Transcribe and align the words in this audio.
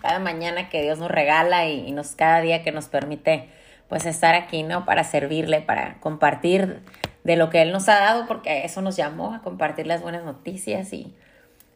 cada 0.00 0.18
mañana 0.18 0.68
que 0.68 0.82
Dios 0.82 0.98
nos 0.98 1.10
regala 1.10 1.66
y, 1.66 1.90
nos 1.92 2.14
cada 2.14 2.40
día 2.40 2.62
que 2.62 2.72
nos 2.72 2.88
permite 2.88 3.48
pues 3.88 4.04
estar 4.06 4.34
aquí, 4.34 4.62
¿no? 4.62 4.84
Para 4.84 5.04
servirle, 5.04 5.60
para 5.60 6.00
compartir 6.00 6.80
de 7.24 7.36
lo 7.36 7.50
que 7.50 7.62
Él 7.62 7.72
nos 7.72 7.88
ha 7.88 7.98
dado, 7.98 8.26
porque 8.26 8.64
eso 8.64 8.82
nos 8.82 8.96
llamó 8.96 9.34
a 9.34 9.42
compartir 9.42 9.86
las 9.86 10.02
buenas 10.02 10.24
noticias 10.24 10.92
y 10.92 11.14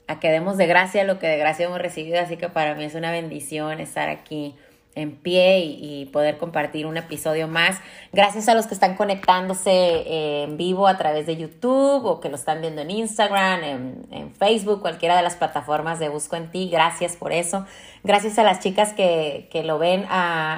a 0.08 0.18
que 0.18 0.30
demos 0.30 0.56
de 0.56 0.66
gracia 0.66 1.04
lo 1.04 1.18
que 1.18 1.28
de 1.28 1.38
gracia 1.38 1.66
hemos 1.66 1.78
recibido. 1.78 2.20
Así 2.20 2.36
que 2.36 2.48
para 2.48 2.74
mí 2.74 2.84
es 2.84 2.94
una 2.94 3.12
bendición 3.12 3.80
estar 3.80 4.08
aquí 4.08 4.56
en 4.94 5.16
pie 5.16 5.60
y, 5.60 6.06
poder 6.06 6.38
compartir 6.38 6.86
un 6.86 6.96
episodio 6.96 7.46
más. 7.46 7.78
Gracias 8.12 8.48
a 8.48 8.54
los 8.54 8.66
que 8.66 8.74
están 8.74 8.96
conectándose 8.96 9.70
eh, 9.70 10.42
en 10.44 10.56
vivo 10.56 10.88
a 10.88 10.98
través 10.98 11.26
de 11.26 11.36
YouTube 11.36 12.04
o 12.04 12.20
que 12.20 12.28
lo 12.28 12.34
están 12.34 12.60
viendo 12.60 12.82
en 12.82 12.90
Instagram, 12.90 13.62
en, 13.62 14.34
Facebook, 14.34 14.80
cualquiera 14.80 15.16
de 15.16 15.22
las 15.22 15.36
plataformas 15.36 15.98
de 15.98 16.08
Busco 16.08 16.36
en 16.36 16.50
Ti. 16.50 16.68
Gracias 16.70 17.16
por 17.16 17.32
eso. 17.32 17.66
Gracias 18.02 18.38
a 18.38 18.42
las 18.42 18.60
chicas 18.60 18.92
que, 18.92 19.48
lo 19.64 19.78
ven 19.78 20.06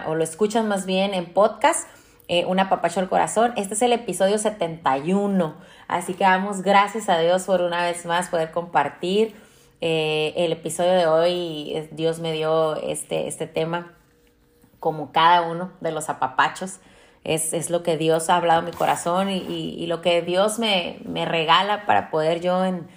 o 0.07 0.15
lo 0.15 0.25
escuchan 0.25 0.69
más 0.69 0.87
bien 0.87 1.15
en 1.15 1.27
podcast. 1.27 1.89
Eh, 2.29 2.47
una 2.47 2.71
papacho 2.71 3.01
al 3.01 3.09
corazón. 3.09 3.53
Este 3.57 3.75
es 3.75 3.83
el 3.83 3.93
episodio 3.93 4.39
71. 4.39 5.55
Así 5.89 6.15
que 6.15 6.25
damos 6.25 6.63
gracias 6.63 7.09
a 7.09 7.19
Dios 7.19 7.45
por 7.45 7.61
una 7.61 7.83
vez 7.83 8.07
más 8.07 8.29
poder 8.29 8.53
compartir 8.53 9.35
eh, 9.81 10.33
el 10.37 10.53
episodio 10.53 10.93
de 10.93 11.07
hoy. 11.07 11.89
Dios 11.91 12.21
me 12.21 12.33
dio 12.33 12.77
este, 12.77 13.27
este 13.27 13.47
tema 13.47 13.93
como 14.83 15.13
cada 15.13 15.43
uno 15.43 15.71
de 15.81 15.93
los 15.93 16.09
apapachos. 16.09 16.81
Es, 17.23 17.71
lo 17.71 17.85
que 17.85 17.97
Dios 17.97 18.29
ha 18.29 18.37
hablado 18.37 18.59
en 18.59 18.65
mi 18.65 18.73
corazón 18.73 19.31
y, 19.31 19.87
lo 19.87 20.03
que 20.03 20.23
Dios 20.23 20.59
me, 20.59 20.99
regala 21.25 21.87
para 21.87 22.11
poder 22.11 22.41
yo 22.41 22.65
en, 22.65 22.89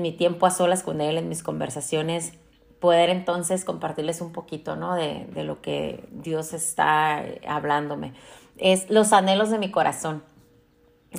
mi 0.00 0.12
tiempo 0.12 0.46
a 0.46 0.52
solas 0.52 0.84
con 0.84 1.00
Él, 1.00 1.18
en 1.18 1.28
mis 1.28 1.42
conversaciones, 1.42 2.34
poder 2.78 3.10
entonces 3.10 3.64
compartirles 3.64 4.20
un 4.20 4.30
poquito, 4.30 4.76
¿no? 4.76 4.94
De, 4.94 5.26
lo 5.42 5.60
que 5.62 6.08
Dios 6.12 6.52
está 6.52 7.24
hablándome. 7.48 8.12
Es 8.56 8.88
los 8.88 9.12
anhelos 9.12 9.50
de 9.50 9.58
mi 9.58 9.72
corazón. 9.72 10.22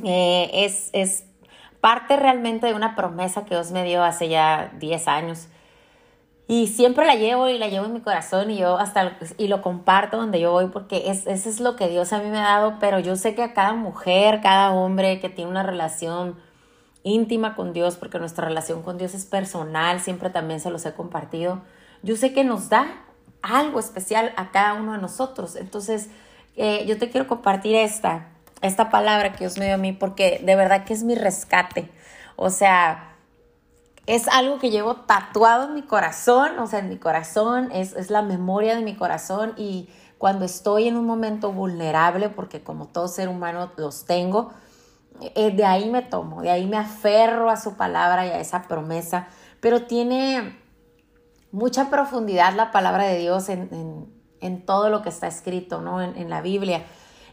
Eh, 0.06 0.50
es, 0.54 0.90
es 0.94 1.26
parte 1.82 2.16
realmente 2.16 2.68
de 2.68 2.76
una 2.76 2.96
promesa 2.96 3.44
que 3.44 3.56
Dios 3.56 3.72
me 3.72 3.84
dio 3.84 4.06
hace 4.06 4.30
ya 4.30 4.72
10 4.80 5.08
años 5.10 5.50
y 6.48 6.68
siempre 6.68 7.06
la 7.06 7.16
llevo 7.16 7.50
y 7.50 7.58
la 7.58 7.68
llevo 7.68 7.86
en 7.86 7.94
mi 7.94 8.02
corazón 8.02 8.52
y 8.52 8.58
yo 8.58 8.78
hasta 8.78 9.18
y 9.38 9.48
lo 9.48 9.62
comparto 9.62 10.18
donde 10.18 10.40
yo 10.40 10.52
voy 10.52 10.68
porque 10.68 11.10
es, 11.10 11.28
eso 11.28 11.50
es 11.50 11.60
lo 11.60 11.76
que 11.76 11.90
Dios 11.90 12.14
a 12.14 12.20
mí 12.20 12.30
me 12.30 12.38
ha 12.38 12.44
dado, 12.44 12.78
pero 12.80 13.00
yo 13.00 13.16
sé 13.16 13.36
que 13.36 13.44
a 13.44 13.54
cada 13.54 13.74
mujer, 13.74 14.40
cada 14.42 14.72
hombre 14.72 15.20
que 15.20 15.30
tiene 15.30 15.52
una 15.52 15.64
relación 15.64 16.36
íntima 17.04 17.56
con 17.56 17.74
Dios, 17.74 17.96
porque 17.98 18.20
nuestra 18.20 18.46
relación 18.48 18.82
con 18.82 18.98
Dios 18.98 19.14
es 19.14 19.26
personal, 19.26 20.00
siempre 20.00 20.30
también 20.30 20.60
se 20.60 20.70
los 20.70 20.86
he 20.86 20.94
compartido, 20.94 21.62
yo 22.04 22.16
sé 22.16 22.34
que 22.34 22.44
nos 22.44 22.70
da 22.70 22.88
algo 23.42 23.80
especial 23.80 24.34
a 24.36 24.52
cada 24.52 24.74
uno 24.74 24.94
de 24.94 24.98
nosotros. 25.00 25.56
Entonces, 25.56 26.10
eh, 26.56 26.86
yo 26.86 26.98
te 26.98 27.10
quiero 27.10 27.28
compartir 27.28 27.76
esta, 27.76 28.30
esta 28.62 28.90
palabra 28.90 29.32
que 29.32 29.40
Dios 29.40 29.58
me 29.58 29.66
dio 29.66 29.76
a 29.76 29.78
mí 29.78 29.94
porque 29.94 30.42
de 30.44 30.56
verdad 30.56 30.86
que 30.86 30.94
es 30.94 31.04
mi 31.04 31.16
rescate. 31.16 31.90
O 32.36 32.50
sea, 32.50 33.17
es 34.08 34.30
algo 34.30 34.58
que 34.58 34.72
llevo 34.72 34.96
tatuado 34.96 35.66
en 35.66 35.74
mi 35.74 35.82
corazón, 35.82 36.58
o 36.60 36.66
sea, 36.66 36.80
en 36.80 36.88
mi 36.88 36.98
corazón, 36.98 37.70
es, 37.74 38.10
la 38.10 38.22
memoria 38.22 38.76
de 38.76 38.82
mi 38.82 38.96
corazón 38.96 39.54
y 39.58 39.90
cuando 40.18 40.46
estoy 40.46 40.88
en 40.88 40.96
un 40.96 41.06
momento 41.06 41.52
vulnerable, 41.52 42.30
porque 42.30 42.64
como 42.64 42.88
todo 42.88 43.10
ser 43.10 43.28
humano 43.28 43.70
los 43.76 44.06
tengo, 44.06 44.54
eh, 45.36 45.52
de 45.52 45.66
ahí 45.66 45.90
me 45.90 46.02
tomo, 46.02 46.42
de 46.42 46.50
ahí 46.50 46.66
me 46.66 46.78
aferro 46.78 47.50
a 47.50 47.58
su 47.58 47.76
palabra 47.76 48.26
y 48.26 48.30
a 48.30 48.40
esa 48.40 48.64
promesa, 48.64 49.28
pero 49.60 49.84
tiene 49.84 50.58
mucha 51.52 51.90
profundidad 51.90 52.56
la 52.56 52.72
palabra 52.72 53.04
de 53.04 53.20
Dios 53.20 53.50
en, 53.50 54.16
todo 54.66 54.90
lo 54.90 55.02
que 55.02 55.10
está 55.10 55.28
escrito, 55.28 55.82
¿no? 55.82 56.02
En, 56.02 56.30
la 56.30 56.42
Biblia. 56.42 56.86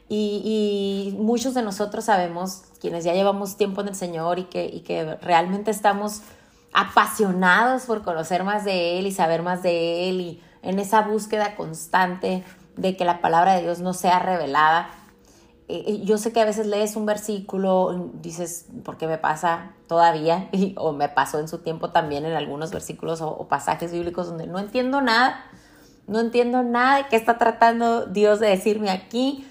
Y, 0.09 1.13
y, 1.15 1.17
muchos 1.19 1.55
de 1.55 1.63
nosotros 1.63 2.07
sabemos, 2.07 2.65
quienes 2.81 3.05
ya 3.05 3.13
llevamos 3.13 3.57
tiempo 3.57 3.81
en 3.81 3.89
el 3.89 3.95
Señor 3.95 4.39
y 4.39 4.45
que, 4.45 4.67
y 4.67 4.81
que 4.81 5.17
realmente 5.17 5.71
estamos 5.71 6.23
apasionados 6.75 7.85
por 7.85 8.03
conocer 8.03 8.45
más 8.45 8.65
de 8.65 8.99
Él 8.99 9.07
y 9.07 9.13
saber 9.13 9.43
más 9.43 9.63
de 9.63 10.11
Él 10.11 10.21
y 10.21 10.43
en 10.63 10.79
esa 10.79 11.03
búsqueda 11.03 11.55
constante 11.55 12.45
de 12.77 12.97
que 12.97 13.05
la 13.05 13.21
palabra 13.21 13.55
de 13.55 13.63
Dios 13.63 13.79
no 13.79 13.95
sea 13.95 14.19
revelada. 14.19 14.91
Eh, 15.69 15.85
eh, 15.87 16.01
yo 16.05 16.19
sé 16.19 16.33
que 16.33 16.41
a 16.41 16.45
veces 16.45 16.67
lees 16.67 16.97
un 16.97 17.07
versículo, 17.07 18.11
dices, 18.15 18.67
¿por 18.85 18.99
qué 18.99 19.07
me 19.07 19.19
pasa 19.19 19.71
todavía? 19.87 20.51
o 20.77 20.93
me 20.93 21.09
pasó 21.09 21.39
en 21.39 21.49
su 21.49 21.59
tiempo 21.59 21.91
también 21.91 22.27
en 22.27 22.35
algunos 22.35 22.73
versículos 22.73 23.21
o 23.23 23.47
pasajes 23.49 23.93
bíblicos 23.93 24.27
donde 24.27 24.49
no 24.49 24.59
entiendo 24.59 25.01
nada, 25.01 25.45
no 26.09 26.19
entiendo 26.19 26.65
nada 26.65 26.99
de 26.99 27.09
qué 27.09 27.17
está 27.17 27.39
tratando 27.39 28.07
Dios 28.07 28.41
de 28.41 28.49
decirme 28.49 28.91
aquí 28.91 29.47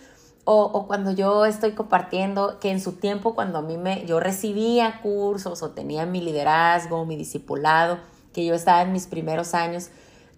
o, 0.45 0.87
cuando 0.87 1.11
yo 1.11 1.45
estoy 1.45 1.71
compartiendo 1.71 2.59
que 2.59 2.69
en 2.69 2.81
su 2.81 2.93
tiempo 2.93 3.33
cuando 3.33 3.59
a 3.59 3.61
mí 3.61 3.77
me 3.77 4.05
yo 4.05 4.19
recibía 4.19 4.99
cursos 5.01 5.63
o 5.63 5.71
tenía 5.71 6.05
mi 6.05 6.19
liderazgo, 6.21 7.05
mi 7.05 7.15
discipulado, 7.15 7.97
que 8.33 8.45
yo 8.45 8.53
estaba 8.53 8.81
en 8.81 8.91
mis 8.91 9.07
primeros 9.07 9.53
años, 9.53 9.89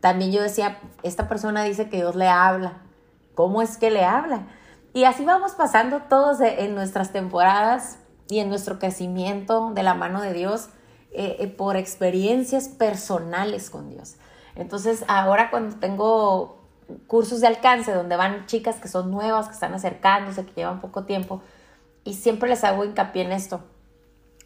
también 0.02 0.32
yo 0.32 0.44
decía, 0.44 0.80
esta 1.02 1.28
persona 1.28 1.64
dice 1.64 1.90
que 1.90 1.98
Dios 1.98 2.16
le 2.16 2.28
habla. 2.28 2.82
¿Cómo 3.34 3.62
es 3.62 3.78
que 3.78 3.90
le 3.90 4.04
habla? 4.06 4.48
Y 4.94 5.06
así 5.06 5.26
vamos 5.26 5.54
pasando 5.54 6.04
todos 6.08 6.40
en 6.40 6.76
nuestras 6.76 7.12
temporadas 7.12 7.98
y 8.30 8.40
en 8.40 8.50
nuestro 8.50 8.78
crecimiento 8.78 9.72
de 9.74 9.84
la 9.84 9.94
mano 9.94 10.22
de 10.22 10.34
Dios 10.34 10.70
eh, 11.12 11.38
eh, 11.40 11.48
por 11.48 11.76
experiencias 11.76 12.70
personales 12.70 13.70
con 13.70 13.90
Dios. 13.90 14.16
Entonces, 14.56 15.04
ahora 15.08 15.50
cuando 15.50 15.78
tengo 15.78 16.65
cursos 17.08 17.42
de 17.42 17.48
alcance 17.48 17.94
donde 17.94 18.16
van 18.16 18.46
chicas 18.46 18.78
que 18.78 18.88
son 18.88 19.12
nuevas, 19.12 19.48
que 19.48 19.54
están 19.54 19.74
acercándose, 19.74 20.46
que 20.46 20.54
llevan 20.54 20.82
poco 20.82 21.04
tiempo, 21.04 21.42
y 22.04 22.14
siempre 22.14 22.50
les 22.50 22.64
hago 22.64 22.86
hincapié 22.86 23.24
en 23.24 23.32
esto. 23.32 23.62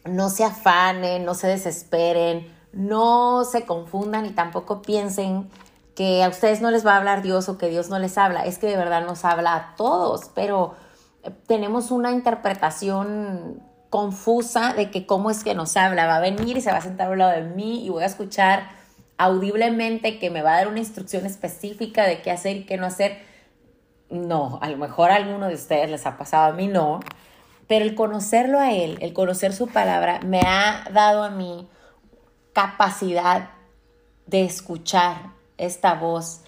No 0.04 0.30
se 0.30 0.44
afanen, 0.44 1.24
no 1.24 1.34
se 1.34 1.46
desesperen, 1.46 2.50
no 2.72 3.44
se 3.44 3.66
confundan 3.66 4.24
y 4.26 4.30
tampoco 4.30 4.80
piensen 4.82 5.50
que 5.94 6.24
a 6.24 6.28
ustedes 6.28 6.62
no 6.62 6.70
les 6.70 6.86
va 6.86 6.94
a 6.94 6.96
hablar 6.96 7.20
Dios 7.20 7.48
o 7.48 7.58
que 7.58 7.68
Dios 7.68 7.90
no 7.90 7.98
les 7.98 8.16
habla. 8.16 8.44
Es 8.46 8.58
que 8.58 8.66
de 8.66 8.76
verdad 8.76 9.04
nos 9.04 9.24
habla 9.24 9.54
a 9.54 9.76
todos, 9.76 10.30
pero 10.34 10.74
eh, 11.22 11.30
tenemos 11.46 11.90
una 11.90 12.12
interpretación 12.12 13.62
confusa 13.90 14.72
de 14.72 14.90
que 14.90 15.04
cómo 15.04 15.30
es 15.30 15.44
que 15.44 15.54
nos 15.54 15.76
habla. 15.76 16.06
Va 16.06 16.16
a 16.16 16.20
venir 16.20 16.56
y 16.56 16.60
se 16.62 16.70
va 16.70 16.78
a 16.78 16.82
sentar 16.82 17.12
al 17.12 17.18
lado 17.18 17.32
de 17.32 17.42
mí 17.42 17.84
y 17.84 17.90
voy 17.90 18.04
a 18.04 18.06
escuchar 18.06 18.79
audiblemente 19.20 20.18
que 20.18 20.30
me 20.30 20.40
va 20.40 20.54
a 20.54 20.56
dar 20.56 20.68
una 20.68 20.78
instrucción 20.78 21.26
específica 21.26 22.06
de 22.06 22.22
qué 22.22 22.30
hacer 22.30 22.56
y 22.56 22.64
qué 22.64 22.78
no 22.78 22.86
hacer. 22.86 23.18
No, 24.08 24.58
a 24.62 24.68
lo 24.70 24.78
mejor 24.78 25.10
a 25.10 25.16
alguno 25.16 25.48
de 25.48 25.54
ustedes 25.54 25.90
les 25.90 26.06
ha 26.06 26.16
pasado, 26.16 26.50
a 26.50 26.56
mí 26.56 26.68
no, 26.68 27.00
pero 27.68 27.84
el 27.84 27.94
conocerlo 27.94 28.58
a 28.58 28.72
Él, 28.72 28.96
el 29.02 29.12
conocer 29.12 29.52
su 29.52 29.68
palabra, 29.68 30.20
me 30.24 30.40
ha 30.40 30.84
dado 30.90 31.22
a 31.22 31.28
mí 31.28 31.68
capacidad 32.54 33.50
de 34.26 34.44
escuchar 34.44 35.32
esta 35.58 35.94
voz 35.94 36.40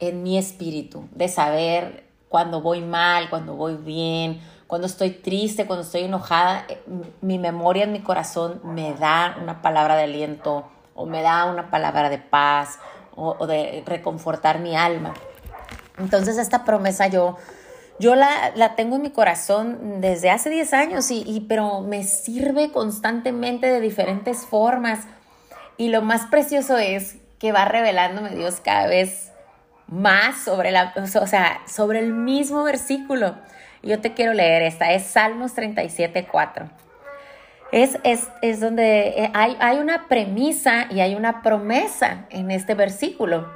en 0.00 0.22
mi 0.22 0.38
espíritu, 0.38 1.06
de 1.12 1.28
saber 1.28 2.04
cuando 2.30 2.62
voy 2.62 2.80
mal, 2.80 3.28
cuando 3.28 3.54
voy 3.54 3.76
bien, 3.76 4.40
cuando 4.66 4.86
estoy 4.86 5.10
triste, 5.10 5.66
cuando 5.66 5.84
estoy 5.84 6.04
enojada, 6.04 6.66
mi 7.20 7.38
memoria 7.38 7.84
en 7.84 7.92
mi 7.92 8.00
corazón 8.00 8.62
me 8.64 8.94
da 8.94 9.36
una 9.42 9.60
palabra 9.60 9.94
de 9.94 10.04
aliento, 10.04 10.70
o 10.94 11.06
me 11.06 11.22
da 11.22 11.46
una 11.46 11.70
palabra 11.70 12.08
de 12.08 12.18
paz 12.18 12.78
o, 13.16 13.46
de 13.46 13.82
reconfortar 13.86 14.58
mi 14.60 14.76
alma. 14.76 15.14
Entonces 15.98 16.38
esta 16.38 16.64
promesa 16.64 17.06
yo, 17.06 17.36
yo 17.98 18.14
la, 18.14 18.52
la, 18.54 18.74
tengo 18.74 18.96
en 18.96 19.02
mi 19.02 19.10
corazón 19.10 20.00
desde 20.00 20.30
hace 20.30 20.50
10 20.50 20.72
años, 20.74 21.10
y, 21.10 21.46
pero 21.48 21.80
me 21.80 22.02
sirve 22.04 22.72
constantemente 22.72 23.68
de 23.68 23.80
diferentes 23.80 24.44
formas. 24.44 25.00
Y 25.76 25.88
lo 25.88 26.02
más 26.02 26.26
precioso 26.26 26.78
es 26.78 27.16
que 27.38 27.52
va 27.52 27.64
revelándome 27.64 28.30
Dios 28.30 28.60
cada 28.60 28.86
vez 28.86 29.30
más 29.86 30.42
sobre, 30.42 30.70
la, 30.70 30.94
o 30.96 31.26
sea, 31.26 31.60
sobre 31.66 32.00
el 32.00 32.12
mismo 32.12 32.64
versículo. 32.64 33.36
Yo 33.82 34.00
te 34.00 34.14
quiero 34.14 34.32
leer 34.32 34.62
esta, 34.62 34.92
es 34.92 35.04
Salmos 35.04 35.54
37, 35.54 36.26
4 36.30 36.84
es, 37.74 38.60
donde 38.60 39.08
eh, 39.08 39.32
hay, 39.34 39.78
una 39.78 40.06
premisa 40.06 40.86
y 40.90 41.00
hay 41.00 41.16
una 41.16 41.42
promesa 41.42 42.26
en 42.30 42.52
este 42.52 42.74
versículo. 42.74 43.48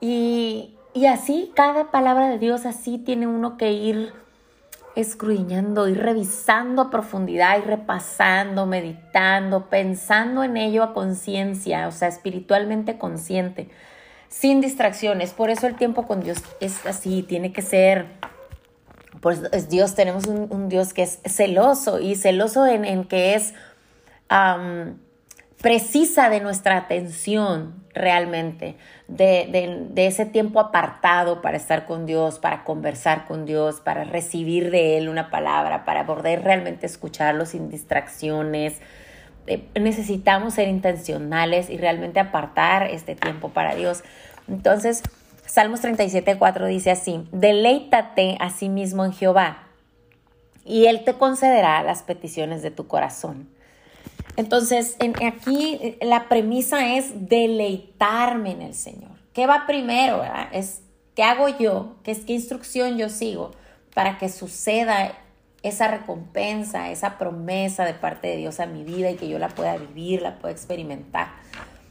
Y, 0.00 0.74
así 1.08 1.52
cada 1.54 1.90
palabra 1.90 2.28
de 2.28 2.38
Dios, 2.38 2.66
así 2.66 2.98
tiene 2.98 3.26
uno 3.26 3.56
que 3.56 3.72
ir 3.72 4.12
escruñando, 4.96 5.88
ir 5.88 5.98
revisando 5.98 6.82
a 6.82 6.90
profundidad, 6.90 7.56
ir 7.58 7.66
repasando, 7.66 8.66
meditando, 8.66 9.66
pensando 9.70 10.42
en 10.42 10.56
ello 10.56 10.82
a 10.82 10.92
conciencia, 10.92 11.86
o 11.86 11.92
sea, 11.92 12.08
espiritualmente 12.08 12.98
consciente, 12.98 13.68
sin 14.28 14.60
distracciones. 14.60 15.32
Por 15.32 15.50
eso 15.50 15.68
el 15.68 15.76
tiempo 15.76 16.06
con 16.06 16.20
Dios 16.20 16.42
es 16.60 16.84
así, 16.84 17.22
tiene 17.22 17.52
que 17.52 17.62
ser 17.62 18.06
pues 19.22 19.68
Dios, 19.68 19.94
tenemos 19.94 20.26
un, 20.26 20.68
Dios 20.68 20.92
que 20.92 21.02
es 21.02 21.20
celoso 21.24 22.00
y 22.00 22.16
celoso 22.16 22.66
en, 22.66 23.04
que 23.04 23.36
es 23.36 23.54
precisa 25.60 26.28
de 26.28 26.40
nuestra 26.40 26.76
atención 26.76 27.84
realmente, 27.94 28.74
de, 29.06 29.92
ese 29.94 30.26
tiempo 30.26 30.58
apartado 30.58 31.40
para 31.40 31.56
estar 31.56 31.86
con 31.86 32.04
Dios, 32.04 32.40
para 32.40 32.64
conversar 32.64 33.26
con 33.26 33.46
Dios, 33.46 33.80
para 33.80 34.02
recibir 34.02 34.72
de 34.72 34.98
Él 34.98 35.08
una 35.08 35.30
palabra, 35.30 35.84
para 35.84 36.04
poder 36.04 36.42
realmente 36.42 36.86
escucharlo 36.86 37.46
sin 37.46 37.70
distracciones. 37.70 38.80
Eh, 39.46 39.68
necesitamos 39.80 40.54
ser 40.54 40.66
intencionales 40.66 41.70
y 41.70 41.76
realmente 41.76 42.18
apartar 42.18 42.88
este 42.90 43.14
tiempo 43.14 43.50
para 43.50 43.76
Dios. 43.76 44.02
Entonces, 44.48 45.04
Salmos 45.46 45.80
37, 45.80 46.38
4 46.38 46.66
dice 46.66 46.90
así, 46.90 47.26
deleítate 47.32 48.36
a 48.40 48.50
sí 48.50 48.68
mismo 48.68 49.04
en 49.04 49.12
Jehová 49.12 49.68
y 50.64 50.86
Él 50.86 51.04
te 51.04 51.14
concederá 51.14 51.82
las 51.82 52.02
peticiones 52.02 52.62
de 52.62 52.70
tu 52.70 52.86
corazón. 52.86 53.48
Entonces, 54.36 54.96
aquí 55.22 55.78
eh, 55.82 55.98
la 56.02 56.28
premisa 56.28 56.94
es 56.94 57.28
deleitarme 57.28 58.52
en 58.52 58.62
el 58.62 58.74
Señor. 58.74 59.10
¿Qué 59.34 59.46
va 59.46 59.66
primero? 59.66 60.22
Es 60.52 60.82
qué 61.14 61.22
hago 61.22 61.48
yo, 61.48 61.96
qué, 62.02 62.18
qué 62.24 62.32
instrucción 62.32 62.96
yo 62.96 63.08
sigo 63.08 63.50
para 63.94 64.18
que 64.18 64.28
suceda 64.28 65.12
esa 65.62 65.88
recompensa, 65.88 66.90
esa 66.90 67.18
promesa 67.18 67.84
de 67.84 67.94
parte 67.94 68.28
de 68.28 68.36
Dios 68.36 68.58
a 68.58 68.66
mi 68.66 68.84
vida 68.84 69.10
y 69.10 69.16
que 69.16 69.28
yo 69.28 69.38
la 69.38 69.48
pueda 69.48 69.76
vivir, 69.76 70.22
la 70.22 70.38
pueda 70.38 70.52
experimentar. 70.52 71.28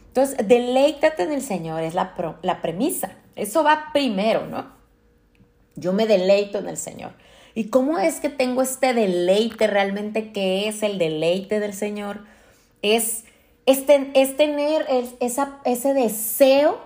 Entonces, 0.07 0.45
deleítate 0.45 1.23
en 1.23 1.31
el 1.31 1.41
Señor, 1.41 1.83
es 1.83 1.93
la, 1.93 2.13
la 2.41 2.61
premisa. 2.61 3.11
Eso 3.41 3.63
va 3.63 3.89
primero, 3.91 4.45
¿no? 4.45 4.67
Yo 5.75 5.93
me 5.93 6.05
deleito 6.05 6.59
en 6.59 6.67
el 6.67 6.77
Señor. 6.77 7.13
¿Y 7.55 7.69
cómo 7.69 7.97
es 7.97 8.19
que 8.19 8.29
tengo 8.29 8.61
este 8.61 8.93
deleite 8.93 9.65
realmente? 9.65 10.31
¿Qué 10.31 10.67
es 10.67 10.83
el 10.83 10.99
deleite 10.99 11.59
del 11.59 11.73
Señor? 11.73 12.19
Es, 12.83 13.23
es, 13.65 13.83
es 13.87 14.37
tener 14.37 14.85
esa, 15.19 15.59
ese 15.65 15.95
deseo 15.95 16.79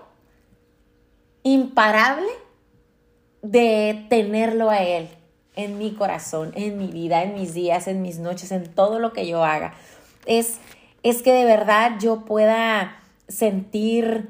imparable 1.43 2.29
de 3.41 4.05
tenerlo 4.09 4.69
a 4.69 4.81
Él 4.81 5.09
en 5.57 5.77
mi 5.77 5.93
corazón, 5.93 6.53
en 6.55 6.77
mi 6.77 6.87
vida, 6.87 7.23
en 7.23 7.33
mis 7.33 7.53
días, 7.53 7.89
en 7.89 8.01
mis 8.01 8.19
noches, 8.19 8.53
en 8.53 8.73
todo 8.73 8.99
lo 8.99 9.11
que 9.11 9.27
yo 9.27 9.43
haga. 9.43 9.73
Es, 10.25 10.59
es 11.03 11.21
que 11.21 11.33
de 11.33 11.43
verdad 11.43 11.97
yo 11.99 12.23
pueda 12.23 13.03
sentir 13.27 14.29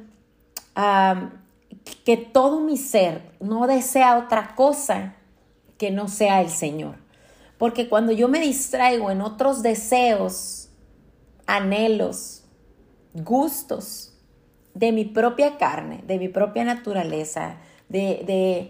que 2.04 2.18
todo 2.18 2.60
mi 2.60 2.78
ser 2.78 3.22
no 3.40 3.68
desea 3.68 4.18
otra 4.18 4.56
cosa 4.56 5.16
que 5.78 5.92
no 5.92 6.08
sea 6.08 6.42
el 6.42 6.50
Señor. 6.50 6.96
Porque 7.58 7.88
cuando 7.88 8.12
yo 8.12 8.28
me 8.28 8.40
distraigo 8.40 9.12
en 9.12 9.22
otros 9.22 9.64
deseos, 9.64 10.70
anhelos, 11.46 12.44
gustos 13.14 14.14
de 14.74 14.92
mi 14.92 15.06
propia 15.06 15.58
carne, 15.58 16.04
de 16.06 16.20
mi 16.20 16.28
propia 16.28 16.64
naturaleza, 16.66 17.58
de, 17.88 18.70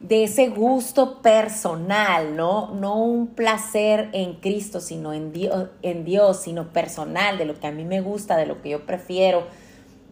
de, 0.00 0.24
ese 0.24 0.48
gusto 0.48 1.22
personal, 1.22 2.36
¿no? 2.36 2.74
No 2.74 2.96
un 2.96 3.28
placer 3.28 4.10
en 4.12 4.34
Cristo, 4.34 4.80
sino 4.80 5.12
en 5.12 5.32
Dios, 5.32 5.68
en 5.82 6.04
Dios, 6.04 6.42
sino 6.42 6.72
personal, 6.72 7.38
de 7.38 7.44
lo 7.46 7.58
que 7.58 7.68
a 7.68 7.72
mí 7.72 7.84
me 7.84 8.00
gusta, 8.00 8.36
de 8.36 8.46
lo 8.46 8.60
que 8.60 8.70
yo 8.70 8.84
prefiero, 8.84 9.46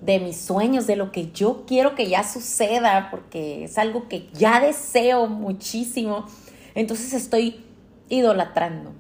de 0.03 0.19
mis 0.19 0.37
sueños, 0.37 0.87
de 0.87 0.97
lo 0.97 1.13
que 1.13 1.31
yo 1.31 1.65
quiero 1.65 1.95
que 1.95 2.09
ya 2.09 2.25
suceda, 2.25 3.09
porque 3.11 3.65
es 3.65 3.79
algo 3.79 4.09
que 4.09 4.29
ya 4.33 4.61
deseo 4.61 5.29
muchísimo. 5.29 6.27
Entonces 6.75 7.13
estoy 7.13 7.65
idolatrando. 8.09 8.93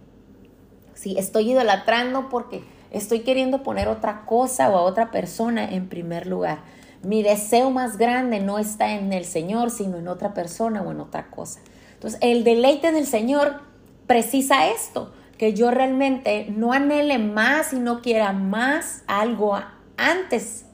Sí, 0.94 1.16
estoy 1.18 1.50
idolatrando 1.50 2.28
porque 2.28 2.62
estoy 2.92 3.20
queriendo 3.20 3.64
poner 3.64 3.88
otra 3.88 4.24
cosa 4.26 4.70
o 4.70 4.76
a 4.76 4.82
otra 4.82 5.10
persona 5.10 5.68
en 5.68 5.88
primer 5.88 6.28
lugar. 6.28 6.60
Mi 7.02 7.24
deseo 7.24 7.72
más 7.72 7.98
grande 7.98 8.38
no 8.38 8.60
está 8.60 8.92
en 8.92 9.12
el 9.12 9.24
Señor, 9.24 9.72
sino 9.72 9.96
en 9.96 10.06
otra 10.06 10.34
persona 10.34 10.82
o 10.82 10.92
en 10.92 11.00
otra 11.00 11.30
cosa. 11.30 11.60
Entonces, 11.94 12.20
el 12.22 12.44
deleite 12.44 12.92
del 12.92 13.06
Señor 13.06 13.62
precisa 14.06 14.68
esto, 14.68 15.12
que 15.36 15.52
yo 15.52 15.72
realmente 15.72 16.46
no 16.48 16.72
anhele 16.72 17.18
más 17.18 17.72
y 17.72 17.80
no 17.80 18.02
quiera 18.02 18.32
más 18.32 19.02
algo 19.08 19.58
antes 19.96 20.66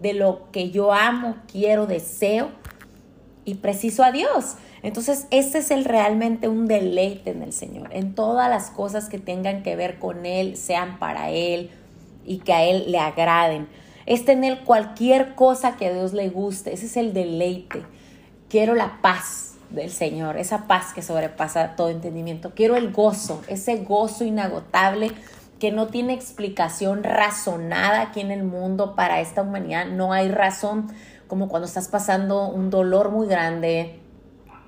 de 0.00 0.12
lo 0.12 0.50
que 0.52 0.70
yo 0.70 0.92
amo, 0.92 1.36
quiero, 1.50 1.86
deseo 1.86 2.50
y 3.44 3.54
preciso 3.56 4.02
a 4.04 4.12
Dios. 4.12 4.56
Entonces, 4.82 5.26
ese 5.30 5.58
es 5.58 5.70
el 5.70 5.84
realmente 5.84 6.48
un 6.48 6.66
deleite 6.66 7.30
en 7.30 7.42
el 7.42 7.52
Señor, 7.52 7.88
en 7.92 8.14
todas 8.14 8.50
las 8.50 8.70
cosas 8.70 9.08
que 9.08 9.18
tengan 9.18 9.62
que 9.62 9.76
ver 9.76 9.98
con 9.98 10.26
Él, 10.26 10.56
sean 10.56 10.98
para 10.98 11.30
Él 11.30 11.70
y 12.24 12.38
que 12.38 12.52
a 12.52 12.64
Él 12.64 12.92
le 12.92 12.98
agraden. 12.98 13.68
Es 14.04 14.24
tener 14.24 14.64
cualquier 14.64 15.34
cosa 15.34 15.76
que 15.76 15.86
a 15.86 15.92
Dios 15.92 16.12
le 16.12 16.28
guste, 16.28 16.72
ese 16.72 16.86
es 16.86 16.96
el 16.96 17.14
deleite. 17.14 17.82
Quiero 18.48 18.74
la 18.74 19.00
paz 19.02 19.56
del 19.70 19.90
Señor, 19.90 20.36
esa 20.36 20.68
paz 20.68 20.92
que 20.92 21.02
sobrepasa 21.02 21.74
todo 21.74 21.88
entendimiento. 21.88 22.52
Quiero 22.54 22.76
el 22.76 22.92
gozo, 22.92 23.42
ese 23.48 23.78
gozo 23.78 24.24
inagotable 24.24 25.10
que 25.58 25.72
no 25.72 25.86
tiene 25.86 26.12
explicación 26.12 27.02
razonada 27.02 28.02
aquí 28.02 28.20
en 28.20 28.30
el 28.30 28.44
mundo 28.44 28.94
para 28.94 29.20
esta 29.20 29.42
humanidad. 29.42 29.86
No 29.86 30.12
hay 30.12 30.28
razón 30.28 30.88
como 31.28 31.48
cuando 31.48 31.66
estás 31.66 31.88
pasando 31.88 32.48
un 32.48 32.70
dolor 32.70 33.10
muy 33.10 33.26
grande, 33.26 34.00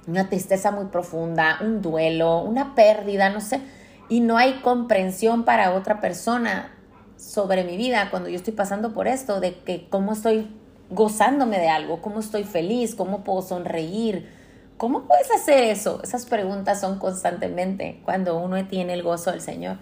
una 0.07 0.29
tristeza 0.29 0.71
muy 0.71 0.87
profunda, 0.87 1.59
un 1.61 1.83
duelo, 1.83 2.41
una 2.41 2.75
pérdida, 2.75 3.29
no 3.29 3.41
sé, 3.41 3.61
y 4.09 4.21
no 4.21 4.39
hay 4.39 4.61
comprensión 4.61 5.45
para 5.45 5.75
otra 5.75 6.01
persona 6.01 6.75
sobre 7.17 7.65
mi 7.65 7.77
vida 7.77 8.09
cuando 8.11 8.29
yo 8.29 8.37
estoy 8.37 8.55
pasando 8.55 8.95
por 8.95 9.07
esto, 9.07 9.41
de 9.41 9.59
que 9.59 9.89
cómo 9.91 10.13
estoy 10.13 10.51
gozándome 10.91 11.59
de 11.59 11.69
algo, 11.69 12.01
cómo 12.01 12.21
estoy 12.21 12.45
feliz, 12.45 12.95
cómo 12.95 13.23
puedo 13.23 13.43
sonreír, 13.43 14.31
cómo 14.79 15.03
puedes 15.03 15.31
hacer 15.31 15.65
eso. 15.65 16.01
Esas 16.03 16.25
preguntas 16.25 16.81
son 16.81 16.99
constantemente 16.99 18.01
cuando 18.05 18.39
uno 18.39 18.67
tiene 18.67 18.95
el 18.95 19.03
gozo 19.03 19.31
del 19.31 19.43
Señor 19.43 19.77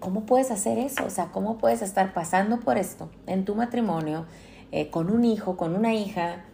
cómo 0.00 0.26
puedes 0.26 0.50
hacer 0.50 0.78
eso, 0.78 1.04
o 1.04 1.10
sea, 1.10 1.26
cómo 1.26 1.58
puedes 1.58 1.82
estar 1.82 2.12
pasando 2.12 2.60
por 2.60 2.78
esto 2.78 3.10
en 3.26 3.44
tu 3.44 3.54
matrimonio, 3.54 4.26
eh, 4.72 4.90
con 4.90 5.10
un 5.10 5.24
hijo, 5.24 5.56
con 5.56 5.74
una 5.74 5.94
hija, 5.94 6.44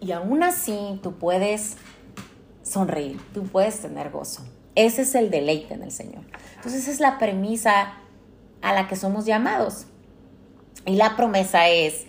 y 0.00 0.12
aún 0.12 0.42
así 0.42 0.98
tú 1.02 1.14
puedes 1.14 1.76
sonreír, 2.62 3.20
tú 3.32 3.44
puedes 3.44 3.80
tener 3.80 4.10
gozo. 4.10 4.42
Ese 4.74 5.02
es 5.02 5.14
el 5.14 5.30
deleite 5.30 5.74
en 5.74 5.82
el 5.82 5.92
Señor. 5.92 6.24
Entonces 6.56 6.82
esa 6.82 6.90
es 6.90 7.00
la 7.00 7.18
premisa 7.18 7.94
a 8.60 8.74
la 8.74 8.88
que 8.88 8.96
somos 8.96 9.24
llamados. 9.24 9.86
Y 10.84 10.96
la 10.96 11.16
promesa 11.16 11.68
es 11.68 12.06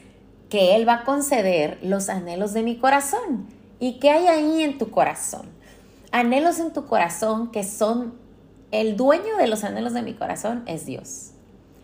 que 0.49 0.75
Él 0.75 0.87
va 0.87 0.95
a 0.95 1.03
conceder 1.03 1.77
los 1.81 2.09
anhelos 2.09 2.53
de 2.53 2.63
mi 2.63 2.77
corazón. 2.77 3.47
¿Y 3.79 3.99
qué 3.99 4.09
hay 4.09 4.27
ahí 4.27 4.63
en 4.63 4.77
tu 4.77 4.89
corazón? 4.89 5.49
Anhelos 6.11 6.59
en 6.59 6.73
tu 6.73 6.85
corazón 6.85 7.51
que 7.51 7.63
son 7.63 8.24
el 8.71 8.97
dueño 8.97 9.37
de 9.37 9.47
los 9.47 9.63
anhelos 9.63 9.93
de 9.93 10.01
mi 10.01 10.13
corazón 10.13 10.63
es 10.65 10.85
Dios. 10.85 11.31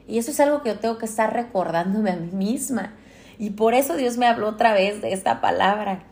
Y 0.08 0.18
eso 0.18 0.32
es 0.32 0.40
algo 0.40 0.62
que 0.62 0.70
yo 0.70 0.80
tengo 0.80 0.98
que 0.98 1.06
estar 1.06 1.34
recordándome 1.34 2.12
a 2.12 2.16
mí 2.16 2.32
misma. 2.32 2.94
Y 3.38 3.52
por 3.52 3.74
eso 3.74 3.96
Dios 3.96 4.18
me 4.18 4.28
habló 4.28 4.50
otra 4.50 4.74
vez 4.74 5.02
de 5.02 5.14
esta 5.14 5.42
palabra. 5.42 6.04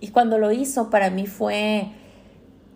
Y 0.00 0.08
cuando 0.08 0.38
lo 0.38 0.52
hizo, 0.52 0.90
para 0.90 1.10
mí 1.10 1.26
fue, 1.26 1.88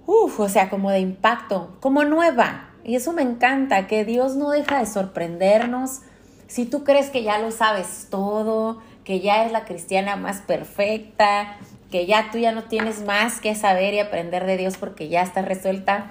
uff, 0.06 0.40
o 0.40 0.48
sea, 0.48 0.70
como 0.70 0.90
de 0.90 1.00
impacto, 1.00 1.76
como 1.80 2.04
nueva. 2.04 2.70
Y 2.84 2.96
eso 2.96 3.12
me 3.12 3.22
encanta, 3.22 3.86
que 3.86 4.04
Dios 4.04 4.36
no 4.36 4.50
deja 4.50 4.78
de 4.78 4.86
sorprendernos. 4.86 6.00
Si 6.46 6.66
tú 6.66 6.84
crees 6.84 7.10
que 7.10 7.22
ya 7.22 7.38
lo 7.38 7.50
sabes 7.50 8.08
todo, 8.10 8.80
que 9.04 9.20
ya 9.20 9.44
es 9.44 9.52
la 9.52 9.64
cristiana 9.64 10.16
más 10.16 10.40
perfecta, 10.40 11.56
que 11.90 12.06
ya 12.06 12.30
tú 12.30 12.38
ya 12.38 12.52
no 12.52 12.64
tienes 12.64 13.04
más 13.04 13.40
que 13.40 13.54
saber 13.54 13.94
y 13.94 14.00
aprender 14.00 14.46
de 14.46 14.56
Dios 14.56 14.76
porque 14.78 15.08
ya 15.08 15.22
está 15.22 15.42
resuelta, 15.42 16.10